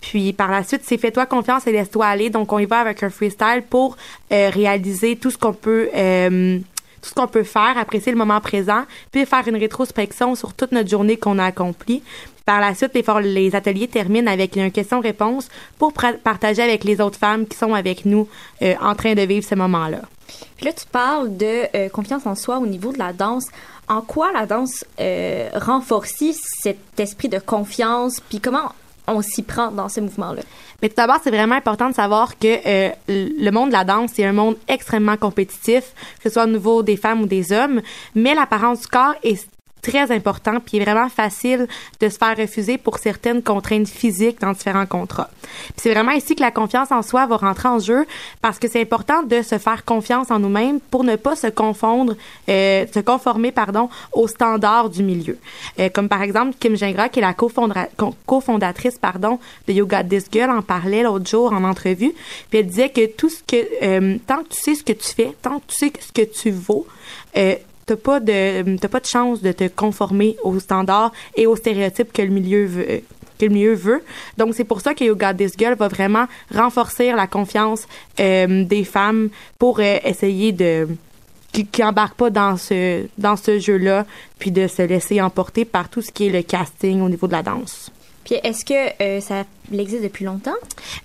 Puis 0.00 0.32
par 0.32 0.50
la 0.50 0.62
suite, 0.62 0.82
c'est 0.84 0.98
fais-toi 0.98 1.26
confiance 1.26 1.66
et 1.66 1.72
laisse-toi 1.72 2.06
aller. 2.06 2.30
Donc 2.30 2.52
on 2.52 2.58
y 2.58 2.66
va 2.66 2.78
avec 2.78 3.02
un 3.02 3.10
freestyle 3.10 3.64
pour 3.68 3.96
réaliser 4.30 5.16
tout 5.16 5.30
ce 5.30 5.38
qu'on 5.38 5.52
peut 5.52 5.88
tout 7.02 7.08
ce 7.08 7.14
qu'on 7.14 7.26
peut 7.26 7.42
faire, 7.42 7.76
apprécier 7.78 8.12
le 8.12 8.18
moment 8.18 8.40
présent, 8.40 8.84
puis 9.10 9.26
faire 9.26 9.48
une 9.48 9.56
rétrospection 9.56 10.36
sur 10.36 10.54
toute 10.54 10.70
notre 10.70 10.88
journée 10.88 11.16
qu'on 11.16 11.40
a 11.40 11.46
accomplie. 11.46 12.00
Par 12.44 12.60
la 12.60 12.74
suite, 12.74 12.92
les, 12.94 13.02
les 13.22 13.56
ateliers 13.56 13.88
terminent 13.88 14.30
avec 14.30 14.56
une 14.56 14.70
question-réponse 14.70 15.48
pour 15.78 15.92
partager 15.92 16.62
avec 16.62 16.84
les 16.84 17.00
autres 17.00 17.18
femmes 17.18 17.46
qui 17.46 17.56
sont 17.56 17.74
avec 17.74 18.04
nous 18.04 18.28
euh, 18.62 18.74
en 18.80 18.94
train 18.94 19.14
de 19.14 19.22
vivre 19.22 19.46
ce 19.46 19.54
moment-là. 19.54 20.00
Puis 20.56 20.66
là, 20.66 20.72
tu 20.72 20.86
parles 20.86 21.36
de 21.36 21.64
euh, 21.74 21.88
confiance 21.88 22.26
en 22.26 22.34
soi 22.34 22.58
au 22.58 22.66
niveau 22.66 22.92
de 22.92 22.98
la 22.98 23.12
danse. 23.12 23.46
En 23.88 24.00
quoi 24.00 24.32
la 24.32 24.46
danse 24.46 24.84
euh, 25.00 25.48
renforce 25.54 26.22
cet 26.62 26.78
esprit 26.98 27.28
de 27.28 27.38
confiance? 27.38 28.20
Puis 28.20 28.40
comment 28.40 28.72
on 29.06 29.20
s'y 29.22 29.42
prend 29.42 29.70
dans 29.70 29.88
ce 29.88 30.00
mouvement-là? 30.00 30.42
Mais 30.80 30.88
tout 30.88 30.96
d'abord, 30.96 31.18
c'est 31.22 31.30
vraiment 31.30 31.56
important 31.56 31.88
de 31.90 31.94
savoir 31.94 32.38
que 32.38 32.58
euh, 32.66 32.90
le 33.08 33.50
monde 33.50 33.68
de 33.68 33.72
la 33.72 33.84
danse, 33.84 34.12
c'est 34.14 34.24
un 34.24 34.32
monde 34.32 34.56
extrêmement 34.68 35.16
compétitif, 35.16 35.92
que 36.22 36.28
ce 36.28 36.30
soit 36.30 36.44
au 36.44 36.48
niveau 36.48 36.82
des 36.82 36.96
femmes 36.96 37.22
ou 37.22 37.26
des 37.26 37.52
hommes, 37.52 37.80
mais 38.14 38.34
l'apparence 38.34 38.82
du 38.82 38.86
corps 38.86 39.14
est 39.22 39.46
très 39.82 40.12
important, 40.12 40.60
puis 40.64 40.80
vraiment 40.80 41.08
facile 41.08 41.66
de 42.00 42.08
se 42.08 42.16
faire 42.16 42.36
refuser 42.36 42.78
pour 42.78 42.98
certaines 42.98 43.42
contraintes 43.42 43.88
physiques 43.88 44.40
dans 44.40 44.52
différents 44.52 44.86
contrats. 44.86 45.28
c'est 45.76 45.92
vraiment 45.92 46.12
ici 46.12 46.34
que 46.36 46.40
la 46.40 46.52
confiance 46.52 46.92
en 46.92 47.02
soi 47.02 47.26
va 47.26 47.36
rentrer 47.36 47.68
en 47.68 47.78
jeu 47.80 48.06
parce 48.40 48.58
que 48.58 48.68
c'est 48.68 48.80
important 48.80 49.22
de 49.24 49.42
se 49.42 49.58
faire 49.58 49.84
confiance 49.84 50.30
en 50.30 50.38
nous-mêmes 50.38 50.80
pour 50.80 51.04
ne 51.04 51.16
pas 51.16 51.34
se 51.34 51.48
confondre, 51.48 52.14
euh, 52.48 52.86
se 52.92 53.00
conformer 53.00 53.50
pardon 53.50 53.88
aux 54.12 54.28
standards 54.28 54.88
du 54.88 55.02
milieu. 55.02 55.36
Euh, 55.80 55.88
comme 55.92 56.08
par 56.08 56.22
exemple 56.22 56.56
Kim 56.58 56.76
Gingras 56.76 57.08
qui 57.08 57.18
est 57.18 57.22
la 57.22 57.34
cofondatrice 57.34 58.98
pardon 58.98 59.38
de 59.66 59.72
Yoga 59.72 60.04
This 60.04 60.26
Girl 60.30 60.50
en 60.50 60.62
parlait 60.62 61.02
l'autre 61.02 61.28
jour 61.28 61.52
en 61.52 61.64
entrevue, 61.64 62.12
puis 62.50 62.60
elle 62.60 62.66
disait 62.66 62.90
que 62.90 63.06
tout 63.06 63.28
ce 63.28 63.42
que 63.42 63.56
euh, 63.82 64.16
tant 64.26 64.44
que 64.44 64.50
tu 64.50 64.60
sais 64.60 64.74
ce 64.76 64.84
que 64.84 64.92
tu 64.92 65.08
fais, 65.08 65.34
tant 65.42 65.58
que 65.58 65.66
tu 65.66 65.74
sais 65.76 65.92
ce 66.00 66.12
que 66.12 66.22
tu 66.22 66.50
vaux, 66.50 66.86
euh, 67.36 67.56
t'as 67.92 67.96
pas 67.96 68.20
de 68.20 68.76
t'as 68.76 68.88
pas 68.88 69.00
de 69.00 69.06
chance 69.06 69.42
de 69.42 69.52
te 69.52 69.68
conformer 69.68 70.36
aux 70.42 70.58
standards 70.58 71.12
et 71.36 71.46
aux 71.46 71.56
stéréotypes 71.56 72.12
que 72.12 72.22
le 72.22 72.28
milieu 72.28 72.64
veut 72.66 73.02
que 73.38 73.46
le 73.46 73.52
milieu 73.52 73.74
veut. 73.74 74.02
Donc 74.38 74.54
c'est 74.54 74.64
pour 74.64 74.80
ça 74.80 74.94
que 74.94 75.04
Yoga 75.04 75.34
This 75.34 75.52
Girl 75.58 75.74
va 75.74 75.88
vraiment 75.88 76.26
renforcer 76.54 77.12
la 77.12 77.26
confiance 77.26 77.86
euh, 78.20 78.64
des 78.64 78.84
femmes 78.84 79.30
pour 79.58 79.80
euh, 79.80 79.98
essayer 80.04 80.52
de 80.52 80.88
qui, 81.52 81.66
qui 81.66 81.84
embarquent 81.84 82.16
pas 82.16 82.30
dans 82.30 82.56
ce 82.56 83.06
dans 83.18 83.36
ce 83.36 83.58
jeu-là 83.58 84.06
puis 84.38 84.50
de 84.50 84.66
se 84.66 84.82
laisser 84.82 85.20
emporter 85.20 85.64
par 85.64 85.88
tout 85.88 86.02
ce 86.02 86.10
qui 86.10 86.28
est 86.28 86.30
le 86.30 86.42
casting 86.42 87.02
au 87.02 87.08
niveau 87.08 87.26
de 87.26 87.32
la 87.32 87.42
danse. 87.42 87.91
Puis 88.24 88.36
est-ce 88.42 88.64
que 88.64 89.02
euh, 89.02 89.20
ça 89.20 89.44
existe 89.72 90.02
depuis 90.02 90.24
longtemps? 90.24 90.54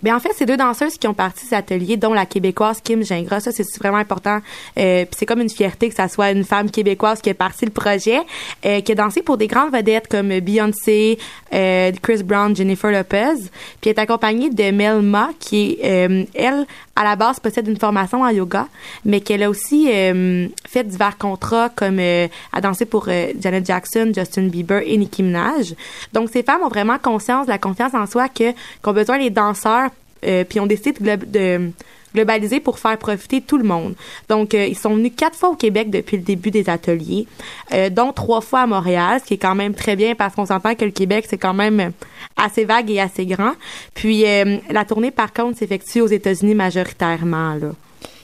Bien, 0.03 0.15
en 0.15 0.19
fait, 0.19 0.31
c'est 0.35 0.45
deux 0.45 0.57
danseuses 0.57 0.97
qui 0.97 1.07
ont 1.07 1.13
parti 1.13 1.45
cet 1.45 1.71
atelier, 1.71 1.97
dont 1.97 2.13
la 2.13 2.25
québécoise 2.25 2.81
Kim 2.81 3.03
Gingras. 3.03 3.41
Ça, 3.41 3.51
c'est 3.51 3.65
vraiment 3.79 3.97
important. 3.97 4.39
Euh, 4.77 5.05
c'est 5.11 5.25
comme 5.25 5.41
une 5.41 5.49
fierté 5.49 5.89
que 5.89 5.95
ça 5.95 6.07
soit 6.07 6.31
une 6.31 6.43
femme 6.43 6.69
québécoise 6.69 7.21
qui 7.21 7.29
ait 7.29 7.33
parti 7.33 7.65
le 7.65 7.71
projet, 7.71 8.19
euh, 8.65 8.81
qui 8.81 8.91
a 8.91 8.95
dansé 8.95 9.21
pour 9.21 9.37
des 9.37 9.47
grandes 9.47 9.71
vedettes 9.71 10.07
comme 10.07 10.39
Beyoncé, 10.39 11.17
euh, 11.53 11.91
Chris 12.01 12.23
Brown, 12.23 12.55
Jennifer 12.55 12.91
Lopez. 12.91 13.49
Puis 13.81 13.89
est 13.89 13.99
accompagnée 13.99 14.49
de 14.49 14.71
Melma, 14.71 15.29
qui, 15.39 15.77
elle, 15.81 16.65
à 16.95 17.03
la 17.03 17.15
base, 17.15 17.39
possède 17.39 17.67
une 17.67 17.77
formation 17.77 18.21
en 18.21 18.29
yoga, 18.29 18.67
mais 19.05 19.21
qu'elle 19.21 19.43
a 19.43 19.49
aussi 19.49 19.87
fait 19.87 20.83
divers 20.83 21.17
contrats 21.17 21.69
comme 21.69 21.99
à 21.99 22.61
danser 22.61 22.85
pour 22.85 23.07
Janet 23.39 23.65
Jackson, 23.65 24.11
Justin 24.13 24.47
Bieber 24.47 24.81
et 24.85 24.97
Nicki 24.97 25.23
Minaj. 25.23 25.75
Donc, 26.13 26.29
ces 26.31 26.43
femmes 26.43 26.61
ont 26.63 26.69
vraiment 26.69 26.97
de 27.15 27.47
la 27.47 27.57
confiance 27.57 27.93
en 27.93 28.05
soi 28.05 28.29
que 28.29 28.51
qu'ont 28.81 28.93
besoin 28.93 29.17
les 29.17 29.29
danseurs, 29.29 29.89
euh, 30.25 30.43
puis 30.43 30.59
ont 30.59 30.65
décidé 30.65 30.93
de, 30.99 31.71
globaliser 32.15 32.59
pour 32.59 32.79
faire 32.79 32.97
profiter 32.97 33.41
tout 33.41 33.57
le 33.57 33.63
monde. 33.63 33.93
Donc, 34.29 34.53
euh, 34.53 34.65
ils 34.65 34.77
sont 34.77 34.95
venus 34.95 35.11
quatre 35.15 35.37
fois 35.37 35.49
au 35.49 35.55
Québec 35.55 35.89
depuis 35.89 36.17
le 36.17 36.23
début 36.23 36.51
des 36.51 36.69
ateliers, 36.69 37.27
euh, 37.73 37.89
dont 37.89 38.11
trois 38.11 38.41
fois 38.41 38.61
à 38.61 38.67
Montréal, 38.67 39.19
ce 39.21 39.27
qui 39.27 39.35
est 39.35 39.39
quand 39.39 39.55
même 39.55 39.75
très 39.75 39.95
bien 39.95 40.15
parce 40.15 40.33
qu'on 40.33 40.45
s'entend 40.45 40.73
que 40.73 40.85
le 40.85 40.91
Québec, 40.91 41.25
c'est 41.29 41.37
quand 41.37 41.53
même 41.53 41.91
assez 42.35 42.65
vague 42.65 42.89
et 42.89 42.99
assez 42.99 43.25
grand. 43.25 43.53
Puis, 43.93 44.23
la 44.69 44.85
tournée, 44.85 45.11
par 45.11 45.33
contre, 45.33 45.57
s'effectue 45.57 46.01
aux 46.01 46.07
États-Unis 46.07 46.55
majoritairement. 46.55 47.57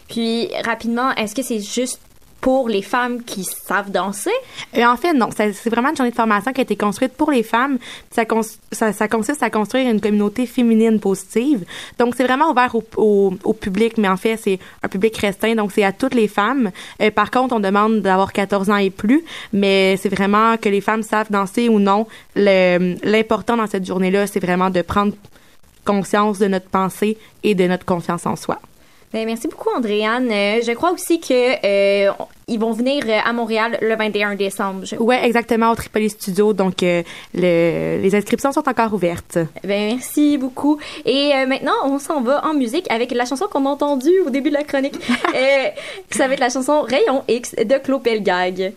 Puis, 0.07 0.49
rapidement, 0.63 1.11
est-ce 1.15 1.35
que 1.35 1.41
c'est 1.41 1.59
juste 1.59 1.99
pour 2.43 2.67
les 2.67 2.81
femmes 2.81 3.23
qui 3.23 3.45
savent 3.45 3.89
danser? 3.89 4.29
Et 4.73 4.85
en 4.85 4.97
fait, 4.97 5.13
non. 5.13 5.29
C'est 5.31 5.69
vraiment 5.69 5.91
une 5.91 5.95
journée 5.95 6.11
de 6.11 6.15
formation 6.15 6.51
qui 6.51 6.59
a 6.59 6.63
été 6.63 6.75
construite 6.75 7.13
pour 7.13 7.31
les 7.31 7.41
femmes. 7.41 7.77
Ça, 8.11 8.25
cons- 8.25 8.41
ça, 8.69 8.91
ça 8.91 9.07
consiste 9.07 9.41
à 9.41 9.49
construire 9.49 9.89
une 9.89 10.01
communauté 10.01 10.45
féminine 10.45 10.99
positive. 10.99 11.63
Donc, 11.97 12.15
c'est 12.17 12.25
vraiment 12.25 12.51
ouvert 12.51 12.75
au, 12.97 13.31
public, 13.53 13.97
mais 13.97 14.09
en 14.09 14.17
fait, 14.17 14.35
c'est 14.35 14.59
un 14.83 14.89
public 14.89 15.15
restreint. 15.17 15.55
Donc, 15.55 15.71
c'est 15.71 15.85
à 15.85 15.93
toutes 15.93 16.15
les 16.15 16.27
femmes. 16.27 16.71
Euh, 17.01 17.11
par 17.11 17.31
contre, 17.31 17.55
on 17.55 17.61
demande 17.61 18.01
d'avoir 18.01 18.33
14 18.33 18.69
ans 18.69 18.75
et 18.75 18.89
plus, 18.89 19.23
mais 19.53 19.95
c'est 19.95 20.09
vraiment 20.09 20.57
que 20.57 20.67
les 20.67 20.81
femmes 20.81 21.03
savent 21.03 21.31
danser 21.31 21.69
ou 21.69 21.79
non. 21.79 22.07
L'important 22.35 23.55
dans 23.55 23.67
cette 23.67 23.85
journée-là, 23.85 24.27
c'est 24.27 24.41
vraiment 24.41 24.69
de 24.69 24.81
prendre 24.81 25.13
conscience 25.85 26.39
de 26.39 26.47
notre 26.47 26.67
pensée 26.67 27.17
et 27.43 27.55
de 27.55 27.65
notre 27.67 27.85
confiance 27.85 28.25
en 28.25 28.35
soi. 28.35 28.59
Ben, 29.13 29.25
merci 29.27 29.47
beaucoup, 29.47 29.69
Andréane. 29.75 30.27
Euh, 30.31 30.59
je 30.65 30.71
crois 30.71 30.91
aussi 30.91 31.19
que 31.19 31.33
euh, 31.63 32.11
ils 32.47 32.59
vont 32.59 32.71
venir 32.71 33.03
euh, 33.07 33.19
à 33.23 33.31
Montréal 33.31 33.77
le 33.81 33.95
21 33.95 34.33
décembre. 34.35 34.85
Je- 34.85 34.95
Ouais, 34.95 35.23
exactement, 35.23 35.69
au 35.71 35.75
Tripoli 35.75 36.09
Studio. 36.09 36.51
Donc, 36.53 36.81
euh, 36.81 37.03
le- 37.35 37.99
les 38.01 38.15
inscriptions 38.15 38.51
sont 38.51 38.67
encore 38.67 38.91
ouvertes. 38.93 39.37
Ben, 39.63 39.91
merci 39.93 40.37
beaucoup. 40.39 40.79
Et 41.05 41.31
euh, 41.35 41.45
maintenant, 41.45 41.73
on 41.85 41.99
s'en 41.99 42.21
va 42.21 42.43
en 42.43 42.55
musique 42.55 42.89
avec 42.91 43.11
la 43.11 43.25
chanson 43.25 43.45
qu'on 43.51 43.67
a 43.67 43.69
entendue 43.69 44.19
au 44.25 44.31
début 44.31 44.49
de 44.49 44.55
la 44.55 44.63
chronique. 44.63 44.95
Euh, 45.35 45.67
ça 46.11 46.27
va 46.27 46.33
être 46.35 46.39
la 46.39 46.49
chanson 46.49 46.81
Rayon 46.81 47.23
X 47.27 47.55
de 47.55 47.77
Claude 47.79 48.03
Pelgag. 48.03 48.73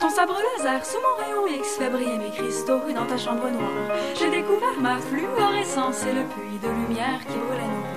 Ton 0.00 0.08
sabre 0.10 0.34
laser 0.56 0.84
sous 0.86 0.96
mon 0.96 1.22
rayon 1.22 1.58
X 1.60 1.76
fait 1.78 1.90
briller 1.90 2.16
mes 2.18 2.30
cristaux 2.30 2.78
dans 2.94 3.04
ta 3.04 3.18
chambre 3.18 3.42
noire. 3.50 3.98
J'ai 4.18 4.30
découvert 4.30 4.76
ma 4.80 4.96
fluorescence 4.98 6.04
et 6.04 6.14
le 6.14 6.22
puits 6.32 6.58
de 6.62 6.68
lumière 6.68 7.20
qui 7.28 7.36
brûlait 7.36 7.62
nos 7.66 7.87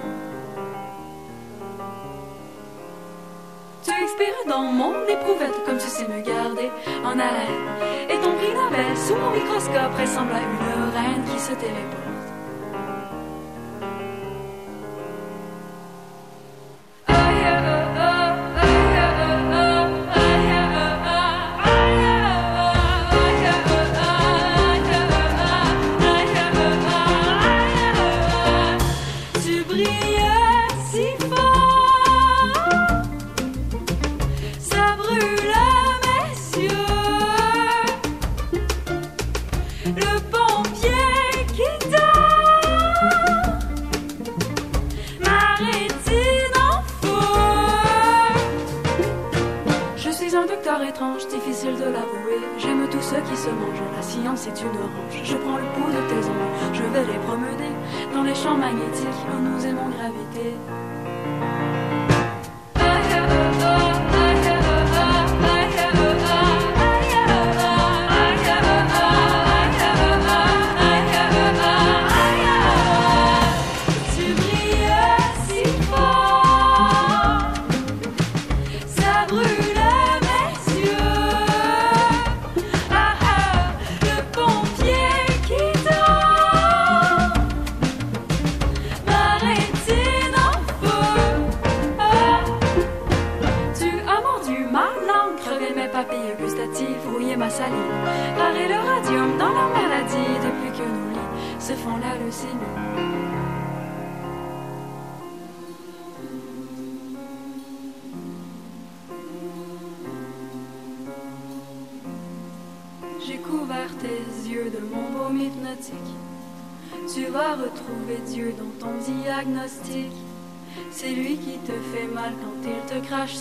Tu 3.84 3.90
expires 3.90 4.46
dans 4.48 4.72
mon 4.72 4.94
éprouvette 5.08 5.66
comme 5.66 5.78
tu 5.80 5.88
sais 5.88 6.08
me 6.08 6.22
garder 6.22 6.70
en 7.04 7.18
haleine. 7.18 8.10
Et 8.10 8.16
ton 8.22 8.32
prix 8.34 8.54
Nobel 8.54 8.96
sous 8.96 9.16
mon 9.16 9.32
microscope 9.32 10.00
ressemble 10.00 10.34
à 10.34 10.42
une 10.42 10.92
reine 10.94 11.24
qui 11.26 11.40
se 11.40 11.54
téléporte. 11.54 12.11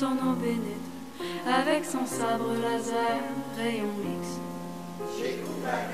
Son. 0.01 0.77
Avec 1.47 1.85
son 1.85 2.07
sabre 2.07 2.55
laser, 2.63 3.21
rayon 3.57 3.93
X. 4.21 4.39
J'ai 5.19 5.37
couvert 5.45 5.89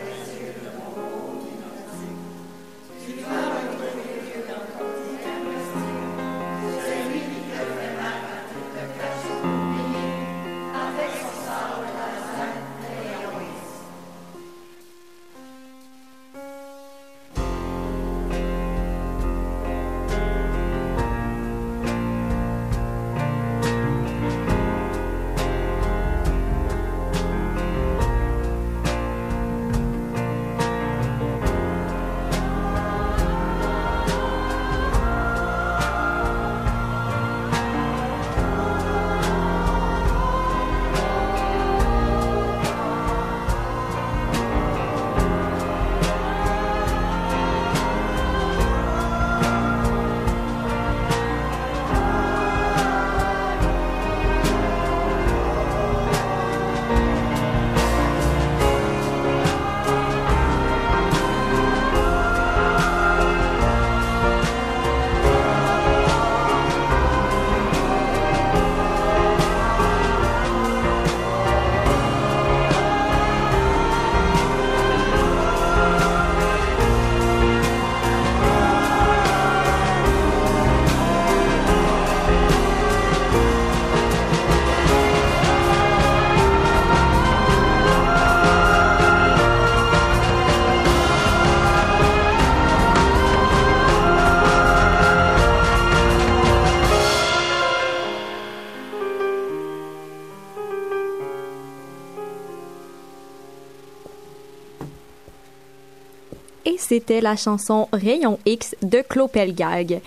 c'était 106.97 107.21
la 107.21 107.37
chanson 107.37 107.89
Rayon 107.93 108.39
X 108.47 108.75
de 108.81 109.03
Claude 109.07 109.31
Pelgag. 109.31 110.01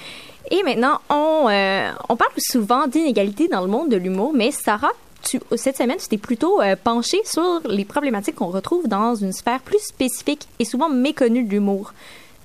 Et 0.49 0.63
maintenant, 0.63 0.99
on, 1.11 1.47
euh, 1.47 1.91
on 2.09 2.15
parle 2.15 2.31
souvent 2.39 2.87
d'inégalité 2.87 3.47
dans 3.47 3.61
le 3.61 3.67
monde 3.67 3.89
de 3.89 3.95
l'humour, 3.95 4.33
mais 4.33 4.49
Sarah, 4.49 4.89
tu, 5.21 5.39
cette 5.55 5.77
semaine, 5.77 5.99
tu 5.99 6.07
t'es 6.07 6.17
plutôt 6.17 6.59
euh, 6.63 6.75
penché 6.83 7.19
sur 7.25 7.61
les 7.69 7.85
problématiques 7.85 8.37
qu'on 8.37 8.47
retrouve 8.47 8.87
dans 8.87 9.13
une 9.13 9.33
sphère 9.33 9.59
plus 9.59 9.77
spécifique 9.81 10.47
et 10.57 10.65
souvent 10.65 10.89
méconnue 10.89 11.43
de 11.43 11.51
l'humour. 11.51 11.93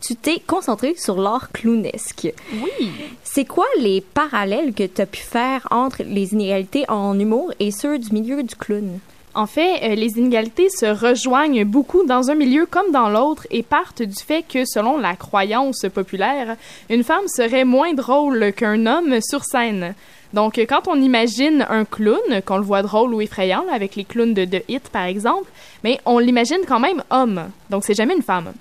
Tu 0.02 0.14
t'es 0.14 0.40
concentré 0.46 0.94
sur 0.98 1.18
l'art 1.18 1.50
clownesque. 1.50 2.30
Oui. 2.52 2.90
C'est 3.22 3.46
quoi 3.46 3.64
les 3.78 4.02
parallèles 4.02 4.74
que 4.74 4.84
tu 4.84 5.00
as 5.00 5.06
pu 5.06 5.22
faire 5.22 5.66
entre 5.70 6.02
les 6.02 6.34
inégalités 6.34 6.84
en 6.90 7.18
humour 7.18 7.50
et 7.60 7.70
ceux 7.70 7.98
du 7.98 8.12
milieu 8.12 8.42
du 8.42 8.54
clown? 8.56 8.98
En 9.36 9.46
fait, 9.46 9.80
euh, 9.82 9.94
les 9.96 10.16
inégalités 10.16 10.68
se 10.68 10.86
rejoignent 10.86 11.64
beaucoup 11.64 12.04
dans 12.04 12.30
un 12.30 12.36
milieu 12.36 12.66
comme 12.66 12.92
dans 12.92 13.08
l'autre 13.08 13.46
et 13.50 13.64
partent 13.64 14.02
du 14.02 14.22
fait 14.22 14.42
que, 14.42 14.64
selon 14.64 14.96
la 14.96 15.16
croyance 15.16 15.86
populaire, 15.92 16.56
une 16.88 17.02
femme 17.02 17.26
serait 17.26 17.64
moins 17.64 17.94
drôle 17.94 18.52
qu'un 18.52 18.86
homme 18.86 19.20
sur 19.20 19.44
scène. 19.44 19.94
Donc, 20.32 20.58
quand 20.68 20.86
on 20.86 21.00
imagine 21.00 21.66
un 21.68 21.84
clown, 21.84 22.42
qu'on 22.46 22.58
le 22.58 22.62
voit 22.62 22.82
drôle 22.82 23.12
ou 23.12 23.20
effrayant, 23.20 23.64
avec 23.72 23.96
les 23.96 24.04
clowns 24.04 24.34
de, 24.34 24.44
de 24.44 24.62
Hit 24.68 24.88
par 24.90 25.04
exemple, 25.04 25.50
mais 25.82 26.00
on 26.06 26.18
l'imagine 26.18 26.60
quand 26.66 26.80
même 26.80 27.02
homme. 27.10 27.50
Donc, 27.70 27.84
c'est 27.84 27.94
jamais 27.94 28.14
une 28.14 28.22
femme. 28.22 28.52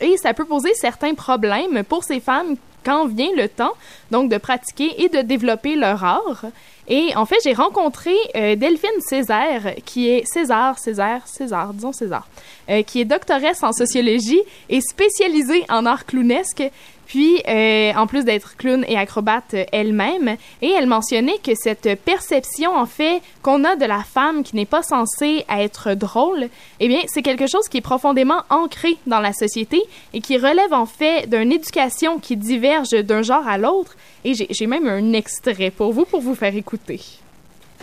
Et 0.00 0.16
ça 0.16 0.32
peut 0.32 0.44
poser 0.44 0.74
certains 0.74 1.14
problèmes 1.14 1.82
pour 1.82 2.04
ces 2.04 2.20
femmes 2.20 2.54
quand 2.84 3.06
vient 3.06 3.32
le 3.36 3.48
temps, 3.48 3.74
donc 4.10 4.30
de 4.30 4.38
pratiquer 4.38 5.02
et 5.02 5.08
de 5.08 5.22
développer 5.22 5.76
leur 5.76 6.04
art. 6.04 6.46
Et 6.88 7.14
en 7.16 7.26
fait, 7.26 7.36
j'ai 7.44 7.52
rencontré 7.52 8.14
euh, 8.34 8.56
Delphine 8.56 8.88
Césaire, 9.00 9.74
qui 9.84 10.08
est 10.08 10.24
César, 10.26 10.78
César, 10.78 11.26
César, 11.26 11.74
disons 11.74 11.92
César, 11.92 12.26
euh, 12.70 12.82
qui 12.82 13.00
est 13.00 13.04
doctoresse 13.04 13.62
en 13.62 13.72
sociologie 13.72 14.40
et 14.70 14.80
spécialisée 14.80 15.64
en 15.68 15.84
art 15.84 16.06
clownesque. 16.06 16.62
Puis, 17.08 17.42
euh, 17.48 17.92
en 17.94 18.06
plus 18.06 18.24
d'être 18.24 18.56
clown 18.56 18.84
et 18.86 18.96
acrobate 18.98 19.54
euh, 19.54 19.64
elle-même, 19.72 20.36
et 20.60 20.70
elle 20.70 20.86
mentionnait 20.86 21.38
que 21.42 21.52
cette 21.54 21.98
perception, 22.04 22.76
en 22.76 22.84
fait, 22.84 23.22
qu'on 23.42 23.64
a 23.64 23.76
de 23.76 23.86
la 23.86 24.04
femme 24.04 24.44
qui 24.44 24.54
n'est 24.54 24.66
pas 24.66 24.82
censée 24.82 25.46
être 25.48 25.94
drôle, 25.94 26.48
eh 26.80 26.86
bien, 26.86 27.00
c'est 27.06 27.22
quelque 27.22 27.46
chose 27.46 27.66
qui 27.70 27.78
est 27.78 27.80
profondément 27.80 28.42
ancré 28.50 28.98
dans 29.06 29.20
la 29.20 29.32
société 29.32 29.82
et 30.12 30.20
qui 30.20 30.36
relève, 30.36 30.74
en 30.74 30.84
fait, 30.86 31.28
d'une 31.30 31.50
éducation 31.50 32.18
qui 32.18 32.36
diverge 32.36 32.90
d'un 32.90 33.22
genre 33.22 33.48
à 33.48 33.56
l'autre. 33.56 33.96
Et 34.24 34.34
j'ai 34.34 34.46
j'ai 34.50 34.66
même 34.66 34.86
un 34.86 35.14
extrait 35.14 35.70
pour 35.70 35.92
vous, 35.92 36.04
pour 36.04 36.20
vous 36.20 36.34
faire 36.34 36.54
écouter. 36.54 37.00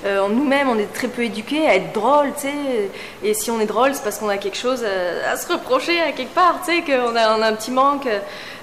Euh, 0.04 0.28
nous-mêmes, 0.28 0.70
on 0.70 0.78
est 0.78 0.92
très 0.94 1.08
peu 1.08 1.24
éduqués 1.24 1.66
à 1.68 1.76
être 1.76 1.94
drôle, 1.94 2.34
tu 2.36 2.42
sais. 2.42 2.90
Et 3.24 3.34
si 3.34 3.50
on 3.50 3.60
est 3.62 3.66
drôle, 3.66 3.96
c'est 3.96 4.04
parce 4.04 4.18
qu'on 4.20 4.30
a 4.30 4.38
quelque 4.38 4.58
chose 4.58 4.84
à, 4.84 5.32
à 5.32 5.38
se 5.38 5.52
reprocher 5.52 6.00
à 6.02 6.12
quelque 6.12 6.34
part, 6.36 6.60
tu 6.66 6.72
sais, 6.76 6.82
qu'on 6.82 7.16
a, 7.16 7.48
un 7.48 7.54
petit 7.56 7.72
manque 7.72 8.08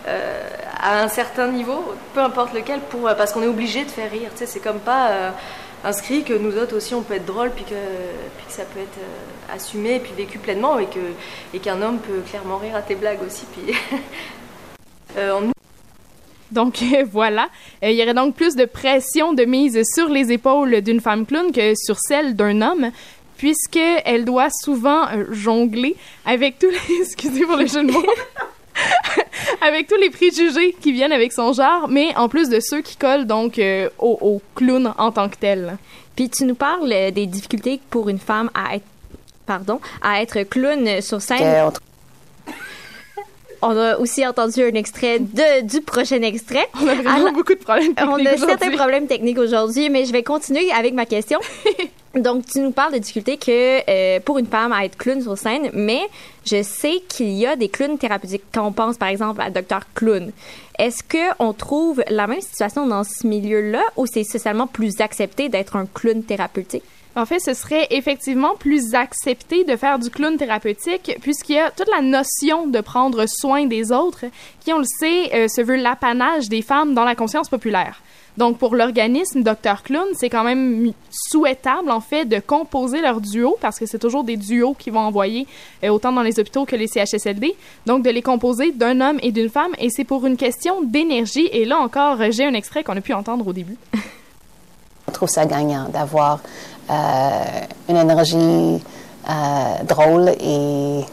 euh, 0.07 0.41
à 0.79 1.03
un 1.03 1.09
certain 1.09 1.49
niveau, 1.49 1.83
peu 2.15 2.21
importe 2.21 2.53
lequel, 2.53 2.81
pour, 2.81 3.03
parce 3.17 3.33
qu'on 3.33 3.43
est 3.43 3.47
obligé 3.49 3.85
de 3.85 3.91
faire 3.91 4.11
rire, 4.11 4.31
tu 4.33 4.39
sais. 4.41 4.47
C'est 4.47 4.61
comme 4.61 4.79
pas 4.81 5.09
euh, 5.11 5.31
inscrit 5.85 6.23
que 6.23 6.35
nous 6.35 6.57
autres 6.59 6.77
aussi, 6.77 6.95
on 6.95 7.03
peut 7.03 7.15
être 7.15 7.25
drôle, 7.27 7.51
puis 7.51 7.65
que, 7.65 7.71
puis 8.37 8.47
que 8.47 8.53
ça 8.53 8.65
peut 8.65 8.81
être 8.81 8.99
euh, 8.99 9.55
assumé, 9.57 10.01
puis 10.01 10.13
vécu 10.17 10.39
pleinement, 10.39 10.79
et 10.79 10.87
que 10.87 11.01
et 11.55 11.59
qu'un 11.61 11.81
homme 11.81 11.99
peut 11.99 12.21
clairement 12.29 12.59
rire 12.59 12.77
à 12.77 12.83
tes 12.83 12.95
blagues 12.95 13.23
aussi, 13.27 13.47
puis. 13.47 13.75
Euh, 15.19 15.33
on- 15.43 15.62
Donc 16.53 16.83
voilà, 17.11 17.49
Euh, 17.83 17.91
il 17.91 17.97
y 17.97 18.03
aurait 18.03 18.15
donc 18.15 18.35
plus 18.35 18.55
de 18.55 18.65
pression 18.65 19.33
de 19.33 19.45
mise 19.45 19.81
sur 19.95 20.09
les 20.09 20.31
épaules 20.33 20.81
d'une 20.83 21.01
femme 21.01 21.27
clown 21.27 21.51
que 21.53 21.75
sur 21.75 21.97
celle 21.99 22.37
d'un 22.37 22.61
homme, 22.63 22.91
puisque 23.39 23.81
elle 24.05 24.25
doit 24.25 24.51
souvent 24.51 25.07
euh, 25.09 25.25
jongler 25.33 25.97
avec 26.25 26.59
tous 26.59 26.71
les 26.71 26.97
excusez 27.03 27.45
pour 27.45 27.57
le 27.57 27.67
jeu 27.67 27.83
de 27.85 27.93
mots. 27.93 28.07
avec 29.61 29.87
tous 29.87 29.97
les 29.97 30.11
préjugés 30.11 30.75
qui 30.81 30.93
viennent 30.93 31.13
avec 31.13 31.33
son 31.33 31.53
genre, 31.53 31.89
mais 31.89 32.15
en 32.17 32.29
plus 32.29 32.49
de 32.49 32.61
ceux 32.61 32.81
qui 32.81 32.97
collent 32.97 33.27
donc 33.27 33.59
euh, 33.59 33.89
au, 33.99 34.19
au 34.21 34.43
clown 34.55 34.95
en 34.97 35.11
tant 35.13 35.29
que 35.29 35.37
tel. 35.37 35.77
Puis 36.17 36.29
tu 36.29 36.45
nous 36.45 36.55
parles 36.55 36.89
des 37.13 37.27
difficultés 37.27 37.81
pour 37.91 38.09
une 38.09 38.19
femme 38.19 38.51
à 38.55 38.77
être, 38.77 38.85
pardon, 39.47 39.81
à 40.03 40.23
être 40.23 40.43
clown 40.43 41.01
sur 41.01 41.21
scène. 41.23 41.73
On 43.65 43.77
a 43.77 43.97
aussi 43.97 44.27
entendu 44.27 44.61
un 44.63 44.75
extrait 44.75 45.21
de, 45.21 45.63
du 45.63 45.81
prochain 45.81 46.21
extrait. 46.23 46.67
On 46.83 46.89
a 46.89 46.95
vraiment 46.97 47.11
Alors- 47.11 47.33
beaucoup 47.33 47.55
de 47.55 47.61
problèmes 47.61 47.95
On 47.99 48.25
a 48.27 48.37
certains 48.37 48.73
problèmes 48.73 49.07
techniques 49.07 49.39
aujourd'hui, 49.39 49.89
mais 49.89 50.05
je 50.05 50.13
vais 50.13 50.25
continuer 50.25 50.71
avec 50.73 50.95
ma 50.95 51.07
question. 51.07 51.39
Donc, 52.15 52.45
tu 52.45 52.59
nous 52.59 52.73
parles 52.73 52.93
de 52.93 52.99
difficultés 52.99 53.39
que 53.39 53.89
euh, 53.89 54.21
pour 54.21 54.39
une 54.39 54.47
femme 54.47 54.73
à 54.73 54.85
être 54.85 54.99
clown 54.99 55.23
sur 55.23 55.39
scène, 55.39 55.71
mais 55.73 56.01
je 56.45 56.63
sais 56.63 57.01
qu'il 57.09 57.31
y 57.31 57.47
a 57.47 57.57
des 57.57 57.69
clowns 57.69 57.97
thérapeutiques. 57.97 58.43
Quand 58.53 58.67
on 58.67 58.73
pense, 58.73 58.99
par 58.99 59.09
exemple, 59.09 59.41
à 59.41 59.49
Dr. 59.49 59.81
Clown, 59.95 60.31
est-ce 60.79 61.03
qu'on 61.03 61.53
trouve 61.55 62.03
la 62.11 62.27
même 62.27 62.41
situation 62.43 62.87
dans 62.87 63.05
ce 63.05 63.27
milieu-là 63.27 63.83
ou 63.97 64.05
c'est 64.07 64.25
socialement 64.25 64.67
plus 64.67 65.01
accepté 65.01 65.49
d'être 65.49 65.77
un 65.77 65.87
clown 65.87 66.23
thérapeutique? 66.23 66.83
En 67.15 67.27
fait, 67.27 67.41
ce 67.41 67.53
serait 67.53 67.89
effectivement 67.91 68.55
plus 68.59 68.95
accepté 68.95 69.65
de 69.65 69.77
faire 69.77 69.99
du 69.99 70.09
clown 70.09 70.39
thérapeutique 70.39 71.19
puisqu'il 71.21 71.57
y 71.57 71.59
a 71.59 71.71
toute 71.71 71.91
la 71.91 72.01
notion 72.01 72.67
de 72.67 72.81
prendre 72.81 73.27
soin 73.29 73.67
des 73.67 73.93
autres 73.93 74.25
qui, 74.61 74.73
on 74.73 74.79
le 74.79 74.85
sait, 74.85 75.35
euh, 75.35 75.49
se 75.49 75.61
veut 75.61 75.77
l'apanage 75.77 76.49
des 76.49 76.63
femmes 76.63 76.95
dans 76.95 77.05
la 77.05 77.15
conscience 77.15 77.51
populaire. 77.51 78.01
Donc, 78.39 78.57
pour 78.57 78.75
l'organisme 78.75 79.43
Dr. 79.43 79.83
Clown, 79.85 80.07
c'est 80.15 80.31
quand 80.31 80.45
même 80.45 80.93
souhaitable, 81.11 81.91
en 81.91 82.01
fait, 82.01 82.25
de 82.25 82.39
composer 82.39 83.03
leur 83.03 83.21
duo, 83.21 83.59
parce 83.61 83.79
que 83.79 83.85
c'est 83.85 83.99
toujours 83.99 84.25
des 84.25 84.39
duos 84.39 84.75
qui 84.79 84.89
vont 84.89 85.01
envoyer, 85.01 85.47
euh, 85.85 85.91
autant 85.91 86.13
dans 86.13 86.23
les 86.23 86.41
hôpitaux 86.41 86.65
que 86.65 86.75
les 86.75 86.87
CHSLD. 86.87 87.55
Donc, 87.85 88.03
de 88.03 88.09
les 88.09 88.23
composer 88.23 88.73
d'un 88.73 89.03
homme 89.03 89.19
et 89.23 89.33
d'une 89.33 89.51
femme, 89.51 89.73
et 89.79 89.91
c'est 89.91 90.05
pour 90.05 90.27
une 90.27 90.39
question 90.39 90.81
d'énergie. 90.83 91.51
Et 91.53 91.67
là 91.67 91.77
encore, 91.77 92.17
j'ai 92.31 92.47
un 92.47 92.55
extrait 92.55 92.83
qu'on 92.83 92.97
a 92.97 93.03
pu 93.03 93.13
entendre 93.13 93.47
au 93.47 93.53
début. 93.53 93.77
Je 95.09 95.13
trouve 95.13 95.29
ça 95.29 95.45
gagnant 95.45 95.91
d'avoir 95.91 96.41
une 96.89 97.97
énergie 97.97 98.83
euh, 99.29 99.85
drôle 99.85 100.31
et 100.41 101.05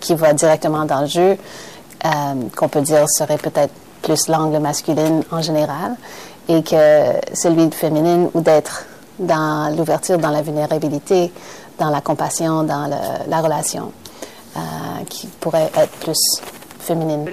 qui 0.00 0.14
va 0.14 0.32
directement 0.32 0.86
dans 0.86 1.02
le 1.02 1.06
jeu, 1.06 1.36
euh, 2.04 2.08
qu'on 2.56 2.68
peut 2.68 2.80
dire 2.80 3.04
serait 3.10 3.36
peut-être 3.36 3.74
plus 4.00 4.28
l'angle 4.28 4.58
masculin 4.58 5.20
en 5.30 5.42
général, 5.42 5.96
et 6.48 6.62
que 6.62 7.12
celui 7.34 7.66
de 7.66 7.74
féminine 7.74 8.30
ou 8.32 8.40
d'être 8.40 8.86
dans 9.18 9.74
l'ouverture, 9.76 10.16
dans 10.16 10.30
la 10.30 10.40
vulnérabilité, 10.40 11.30
dans 11.78 11.90
la 11.90 12.00
compassion, 12.00 12.62
dans 12.62 12.90
la 13.28 13.40
relation, 13.40 13.92
euh, 14.56 14.60
qui 15.10 15.26
pourrait 15.26 15.70
être 15.76 15.92
plus 16.00 16.40
féminine. 16.80 17.26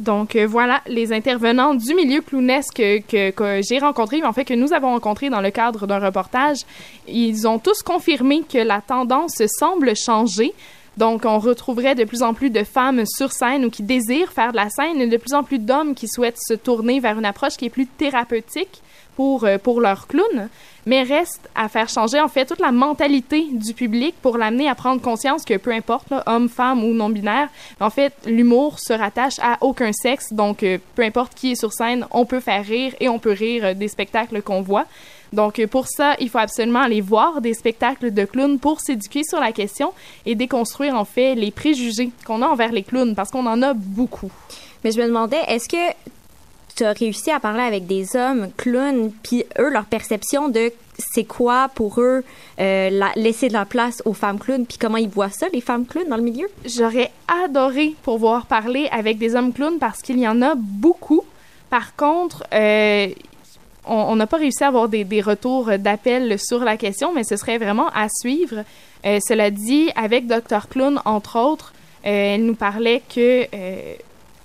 Donc 0.00 0.34
euh, 0.34 0.46
voilà, 0.46 0.80
les 0.86 1.12
intervenants 1.12 1.74
du 1.74 1.94
milieu 1.94 2.22
clownesque 2.22 2.82
que, 3.06 3.60
j'ai 3.68 3.78
rencontrés, 3.78 4.24
en 4.24 4.32
fait 4.32 4.46
que 4.46 4.54
nous 4.54 4.72
avons 4.72 4.92
rencontrés 4.92 5.28
dans 5.28 5.42
le 5.42 5.50
cadre 5.50 5.86
d'un 5.86 5.98
reportage, 5.98 6.60
ils 7.06 7.46
ont 7.46 7.58
tous 7.58 7.82
confirmé 7.82 8.42
que 8.50 8.56
la 8.56 8.80
tendance 8.80 9.42
semble 9.58 9.94
changer. 9.94 10.54
Donc 10.96 11.26
on 11.26 11.38
retrouverait 11.38 11.94
de 11.94 12.04
plus 12.04 12.22
en 12.22 12.32
plus 12.32 12.48
de 12.48 12.64
femmes 12.64 13.04
sur 13.04 13.30
scène 13.32 13.66
ou 13.66 13.70
qui 13.70 13.82
désirent 13.82 14.32
faire 14.32 14.52
de 14.52 14.56
la 14.56 14.70
scène 14.70 15.02
et 15.02 15.06
de 15.06 15.16
plus 15.18 15.34
en 15.34 15.42
plus 15.42 15.58
d'hommes 15.58 15.94
qui 15.94 16.08
souhaitent 16.08 16.40
se 16.40 16.54
tourner 16.54 16.98
vers 16.98 17.18
une 17.18 17.26
approche 17.26 17.56
qui 17.58 17.66
est 17.66 17.70
plus 17.70 17.86
thérapeutique 17.86 18.82
pour, 19.20 19.44
euh, 19.44 19.58
pour 19.58 19.82
leur 19.82 20.06
clown, 20.06 20.48
mais 20.86 21.02
reste 21.02 21.50
à 21.54 21.68
faire 21.68 21.90
changer 21.90 22.18
en 22.18 22.28
fait 22.28 22.46
toute 22.46 22.58
la 22.58 22.72
mentalité 22.72 23.48
du 23.52 23.74
public 23.74 24.14
pour 24.22 24.38
l'amener 24.38 24.66
à 24.66 24.74
prendre 24.74 25.02
conscience 25.02 25.44
que 25.44 25.58
peu 25.58 25.72
importe, 25.72 26.06
homme, 26.24 26.48
femme 26.48 26.82
ou 26.82 26.94
non-binaire, 26.94 27.50
en 27.80 27.90
fait, 27.90 28.14
l'humour 28.24 28.78
se 28.78 28.94
rattache 28.94 29.38
à 29.42 29.58
aucun 29.60 29.92
sexe, 29.92 30.32
donc 30.32 30.62
euh, 30.62 30.78
peu 30.94 31.02
importe 31.02 31.34
qui 31.34 31.52
est 31.52 31.54
sur 31.54 31.74
scène, 31.74 32.06
on 32.12 32.24
peut 32.24 32.40
faire 32.40 32.64
rire 32.64 32.94
et 32.98 33.10
on 33.10 33.18
peut 33.18 33.32
rire 33.32 33.62
euh, 33.66 33.74
des 33.74 33.88
spectacles 33.88 34.40
qu'on 34.40 34.62
voit. 34.62 34.86
Donc 35.34 35.62
pour 35.66 35.86
ça, 35.86 36.16
il 36.18 36.30
faut 36.30 36.38
absolument 36.38 36.80
aller 36.80 37.02
voir 37.02 37.42
des 37.42 37.52
spectacles 37.52 38.14
de 38.14 38.24
clowns 38.24 38.58
pour 38.58 38.80
s'éduquer 38.80 39.22
sur 39.22 39.38
la 39.38 39.52
question 39.52 39.92
et 40.24 40.34
déconstruire 40.34 40.94
en 40.94 41.04
fait 41.04 41.34
les 41.34 41.50
préjugés 41.50 42.10
qu'on 42.26 42.40
a 42.40 42.46
envers 42.46 42.72
les 42.72 42.84
clowns 42.84 43.14
parce 43.14 43.30
qu'on 43.30 43.44
en 43.44 43.60
a 43.60 43.74
beaucoup. 43.74 44.30
Mais 44.82 44.92
je 44.92 44.98
me 44.98 45.06
demandais, 45.06 45.40
est-ce 45.46 45.68
que 45.68 45.76
tu 46.76 46.84
as 46.84 46.92
réussi 46.92 47.30
à 47.30 47.40
parler 47.40 47.62
avec 47.62 47.86
des 47.86 48.16
hommes 48.16 48.48
clowns, 48.56 49.12
puis 49.22 49.44
eux, 49.58 49.70
leur 49.70 49.84
perception 49.84 50.48
de 50.48 50.72
c'est 51.14 51.24
quoi 51.24 51.70
pour 51.74 52.00
eux 52.00 52.22
euh, 52.60 52.90
la- 52.90 53.12
laisser 53.16 53.48
de 53.48 53.54
la 53.54 53.64
place 53.64 54.02
aux 54.04 54.12
femmes 54.12 54.38
clowns, 54.38 54.66
puis 54.66 54.76
comment 54.78 54.98
ils 54.98 55.08
voient 55.08 55.30
ça, 55.30 55.46
les 55.52 55.60
femmes 55.62 55.86
clowns 55.86 56.08
dans 56.08 56.16
le 56.16 56.22
milieu? 56.22 56.46
J'aurais 56.66 57.10
adoré 57.44 57.94
pouvoir 58.02 58.44
parler 58.46 58.88
avec 58.92 59.16
des 59.18 59.34
hommes 59.34 59.52
clowns 59.52 59.78
parce 59.78 60.02
qu'il 60.02 60.18
y 60.18 60.28
en 60.28 60.42
a 60.42 60.54
beaucoup. 60.56 61.22
Par 61.70 61.96
contre, 61.96 62.44
euh, 62.52 63.06
on 63.86 64.14
n'a 64.16 64.26
pas 64.26 64.36
réussi 64.36 64.62
à 64.62 64.68
avoir 64.68 64.88
des, 64.90 65.04
des 65.04 65.22
retours 65.22 65.70
d'appel 65.78 66.38
sur 66.38 66.62
la 66.64 66.76
question, 66.76 67.14
mais 67.14 67.24
ce 67.24 67.36
serait 67.36 67.56
vraiment 67.58 67.88
à 67.94 68.08
suivre. 68.10 68.62
Euh, 69.06 69.18
cela 69.26 69.50
dit, 69.50 69.90
avec 69.96 70.26
Dr. 70.26 70.68
Clown, 70.68 71.00
entre 71.06 71.38
autres, 71.38 71.72
elle 72.02 72.44
nous 72.44 72.54
parlait 72.54 73.02
que 73.14 73.44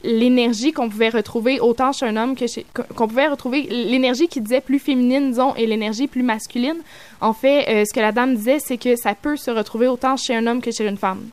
l'énergie 0.06 0.72
qu'on 0.72 0.90
pouvait 0.90 1.10
retrouver 1.10 1.60
autant 1.60 1.92
chez 1.92 2.06
un 2.06 2.16
homme 2.16 2.36
que 2.36 2.48
chez 2.48 2.66
qu'on 2.96 3.08
pouvait 3.08 3.28
retrouver 3.28 3.64
l'énergie 3.64 4.28
qui 4.28 4.42
disait 4.42 4.62
plus 4.62 4.80
féminine 4.80 5.32
disons 5.32 5.56
et 5.56 5.66
l'énergie 5.66 6.08
plus 6.08 6.24
masculine. 6.24 6.78
En 7.22 7.34
fait 7.34 7.68
euh, 7.70 7.84
ce 7.86 7.94
que 7.94 8.00
la 8.00 8.12
dame 8.12 8.36
disait 8.36 8.60
c'est 8.60 8.78
que 8.78 8.96
ça 8.96 9.16
peut 9.16 9.36
se 9.36 9.52
retrouver 9.52 9.88
autant 9.88 10.16
chez 10.18 10.36
un 10.36 10.46
homme 10.48 10.62
que 10.62 10.72
chez 10.72 10.88
une 10.88 10.98
femme. 10.98 11.30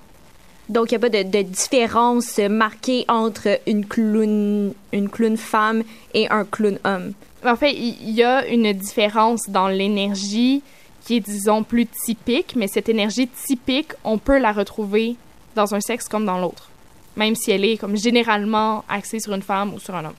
Donc, 0.69 0.91
il 0.91 0.95
n'y 0.95 0.97
a 0.97 1.01
pas 1.01 1.09
de, 1.11 1.23
de, 1.23 1.43
différence 1.43 2.39
marquée 2.39 3.05
entre 3.09 3.61
une 3.67 3.85
clown, 3.85 4.73
une 4.93 5.09
clown 5.11 5.37
femme 5.37 5.83
et 6.15 6.29
un 6.31 6.45
clown 6.45 6.79
homme? 6.85 7.13
En 7.45 7.57
fait, 7.57 7.73
il 7.75 8.11
y 8.11 8.23
a 8.23 8.47
une 8.47 8.73
différence 8.73 9.51
dans 9.51 9.67
l'énergie 9.67 10.63
qui 11.05 11.17
est, 11.17 11.21
disons, 11.21 11.65
plus 11.65 11.87
typique, 11.87 12.55
mais 12.57 12.69
cette 12.69 12.89
énergie 12.89 13.29
typique, 13.29 13.93
on 14.05 14.19
peut 14.19 14.39
la 14.39 14.53
retrouver 14.53 15.17
dans 15.57 15.75
un 15.75 15.81
sexe 15.81 16.09
comme 16.09 16.25
dans 16.25 16.39
l'autre, 16.39 16.71
même 17.17 17.35
si 17.35 17.51
elle 17.51 17.65
est 17.65 17.77
comme 17.77 17.97
généralement 17.97 18.85
axée 18.89 19.21
sur 19.21 19.33
une 19.35 19.43
femme 19.43 19.75
ou 19.75 19.79
sur 19.79 19.95
un 19.95 20.05
homme. 20.05 20.15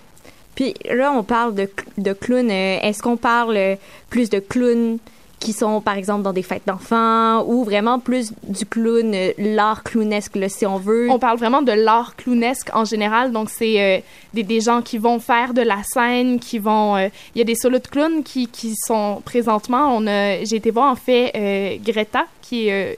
Puis 0.55 0.73
là, 0.85 1.11
on 1.11 1.23
parle 1.23 1.55
de, 1.55 1.69
de 1.97 2.13
clown. 2.13 2.49
Euh, 2.49 2.79
est-ce 2.81 3.01
qu'on 3.01 3.17
parle 3.17 3.77
plus 4.09 4.29
de 4.29 4.39
clown 4.39 4.99
qui 5.39 5.51
sont, 5.51 5.81
par 5.81 5.97
exemple, 5.97 6.21
dans 6.21 6.31
des 6.31 6.43
fêtes 6.43 6.63
d'enfants 6.65 7.43
ou 7.45 7.65
vraiment 7.65 7.99
plus 7.99 8.31
du 8.47 8.65
clown, 8.65 9.13
euh, 9.13 9.31
l'art 9.37 9.83
clownesque, 9.83 10.35
là, 10.35 10.47
si 10.47 10.65
on 10.65 10.77
veut? 10.77 11.09
On 11.09 11.19
parle 11.19 11.37
vraiment 11.37 11.61
de 11.61 11.71
l'art 11.71 12.15
clownesque 12.15 12.69
en 12.73 12.85
général. 12.85 13.31
Donc, 13.31 13.49
c'est 13.49 13.81
euh, 13.81 13.99
des, 14.33 14.43
des, 14.43 14.61
gens 14.61 14.81
qui 14.81 14.99
vont 14.99 15.19
faire 15.19 15.53
de 15.53 15.61
la 15.61 15.81
scène, 15.83 16.39
qui 16.39 16.59
vont... 16.59 16.97
Il 16.97 17.39
y 17.39 17.41
a 17.41 17.45
des 17.45 17.55
solos 17.55 17.79
de 17.79 17.87
clowns 17.87 18.23
qui, 18.23 18.47
qui 18.47 18.75
sont 18.75 19.21
présentement... 19.25 19.95
On 19.95 20.05
a, 20.07 20.43
j'ai 20.43 20.57
été 20.57 20.69
voir, 20.69 20.91
en 20.91 20.95
fait, 20.95 21.79
Greta, 21.83 22.25
qui 22.41 22.67
est 22.67 22.97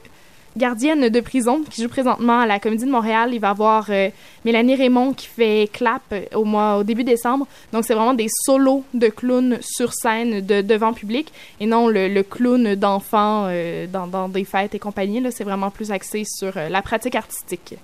gardienne 0.56 1.08
de 1.08 1.20
prison 1.20 1.62
qui 1.68 1.82
joue 1.82 1.88
présentement 1.88 2.40
à 2.40 2.46
la 2.46 2.58
Comédie 2.58 2.84
de 2.84 2.90
Montréal. 2.90 3.30
Il 3.32 3.40
va 3.40 3.48
y 3.48 3.50
avoir 3.50 3.86
euh, 3.90 4.08
Mélanie 4.44 4.74
Raymond 4.74 5.12
qui 5.12 5.26
fait 5.26 5.68
clap 5.72 6.02
euh, 6.12 6.22
au 6.34 6.44
mois 6.44 6.76
au 6.78 6.84
début 6.84 7.04
décembre. 7.04 7.46
Donc 7.72 7.84
c'est 7.84 7.94
vraiment 7.94 8.14
des 8.14 8.28
solos 8.28 8.84
de 8.94 9.08
clowns 9.08 9.58
sur 9.60 9.92
scène 9.92 10.40
de, 10.40 10.62
devant 10.62 10.92
public 10.92 11.32
et 11.60 11.66
non 11.66 11.88
le, 11.88 12.22
clown 12.22 12.74
d'enfant 12.74 13.46
euh, 13.48 13.86
dans, 13.86 14.06
dans, 14.06 14.28
des 14.28 14.44
fêtes 14.44 14.74
et 14.74 14.78
compagnie. 14.78 15.22
C'est 15.30 15.44
vraiment 15.44 15.70
plus 15.70 15.90
axé 15.90 16.24
sur 16.24 16.52
la 16.56 16.82
pratique 16.82 17.14
artistique. 17.14 17.74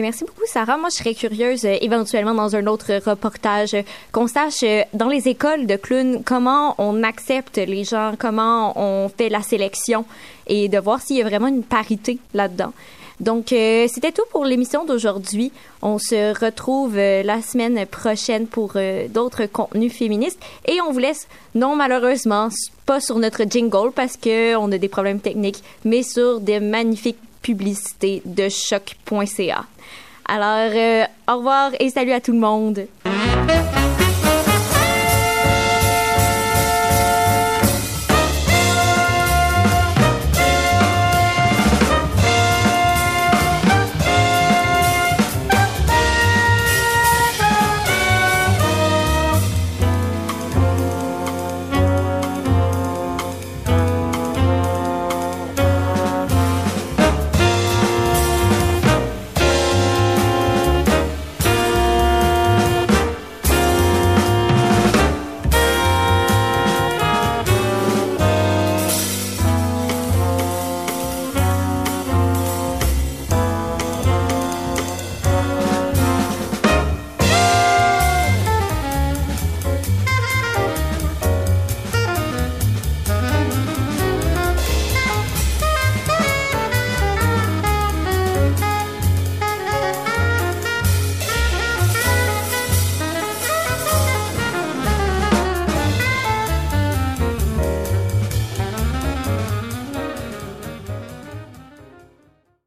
Merci 0.00 0.24
beaucoup, 0.24 0.42
Sarah. 0.46 0.76
Moi, 0.76 0.88
je 0.90 0.96
serais 0.96 1.14
curieuse, 1.14 1.64
euh, 1.64 1.76
éventuellement, 1.80 2.34
dans 2.34 2.56
un 2.56 2.66
autre 2.66 2.92
reportage, 3.08 3.74
euh, 3.74 3.82
qu'on 4.10 4.26
sache 4.26 4.64
euh, 4.64 4.82
dans 4.92 5.06
les 5.06 5.28
écoles 5.28 5.66
de 5.66 5.76
clowns 5.76 6.24
comment 6.24 6.74
on 6.78 7.04
accepte 7.04 7.58
les 7.58 7.84
gens, 7.84 8.14
comment 8.18 8.72
on 8.76 9.08
fait 9.08 9.28
la 9.28 9.40
sélection 9.40 10.04
et 10.48 10.68
de 10.68 10.78
voir 10.78 11.00
s'il 11.00 11.16
y 11.18 11.22
a 11.22 11.24
vraiment 11.24 11.46
une 11.46 11.62
parité 11.62 12.18
là-dedans. 12.34 12.72
Donc, 13.20 13.46
c'était 13.50 14.10
tout 14.10 14.24
pour 14.32 14.44
l'émission 14.44 14.84
d'aujourd'hui. 14.84 15.52
On 15.82 15.98
se 15.98 16.36
retrouve 16.44 16.96
la 16.96 17.40
semaine 17.42 17.86
prochaine 17.86 18.48
pour 18.48 18.72
d'autres 19.08 19.46
contenus 19.46 19.92
féministes. 19.92 20.40
Et 20.66 20.80
on 20.80 20.90
vous 20.90 20.98
laisse, 20.98 21.28
non 21.54 21.76
malheureusement, 21.76 22.48
pas 22.86 23.00
sur 23.00 23.20
notre 23.20 23.44
jingle 23.48 23.92
parce 23.94 24.16
qu'on 24.16 24.72
a 24.72 24.78
des 24.78 24.88
problèmes 24.88 25.20
techniques, 25.20 25.62
mais 25.84 26.02
sur 26.02 26.40
des 26.40 26.58
magnifiques 26.58 27.20
publicités 27.44 28.22
de 28.24 28.48
choc.ca. 28.48 29.64
Alors, 30.26 30.72
euh, 30.74 31.04
au 31.30 31.36
revoir 31.36 31.72
et 31.78 31.90
salut 31.90 32.12
à 32.12 32.20
tout 32.20 32.32
le 32.32 32.38
monde. 32.38 32.86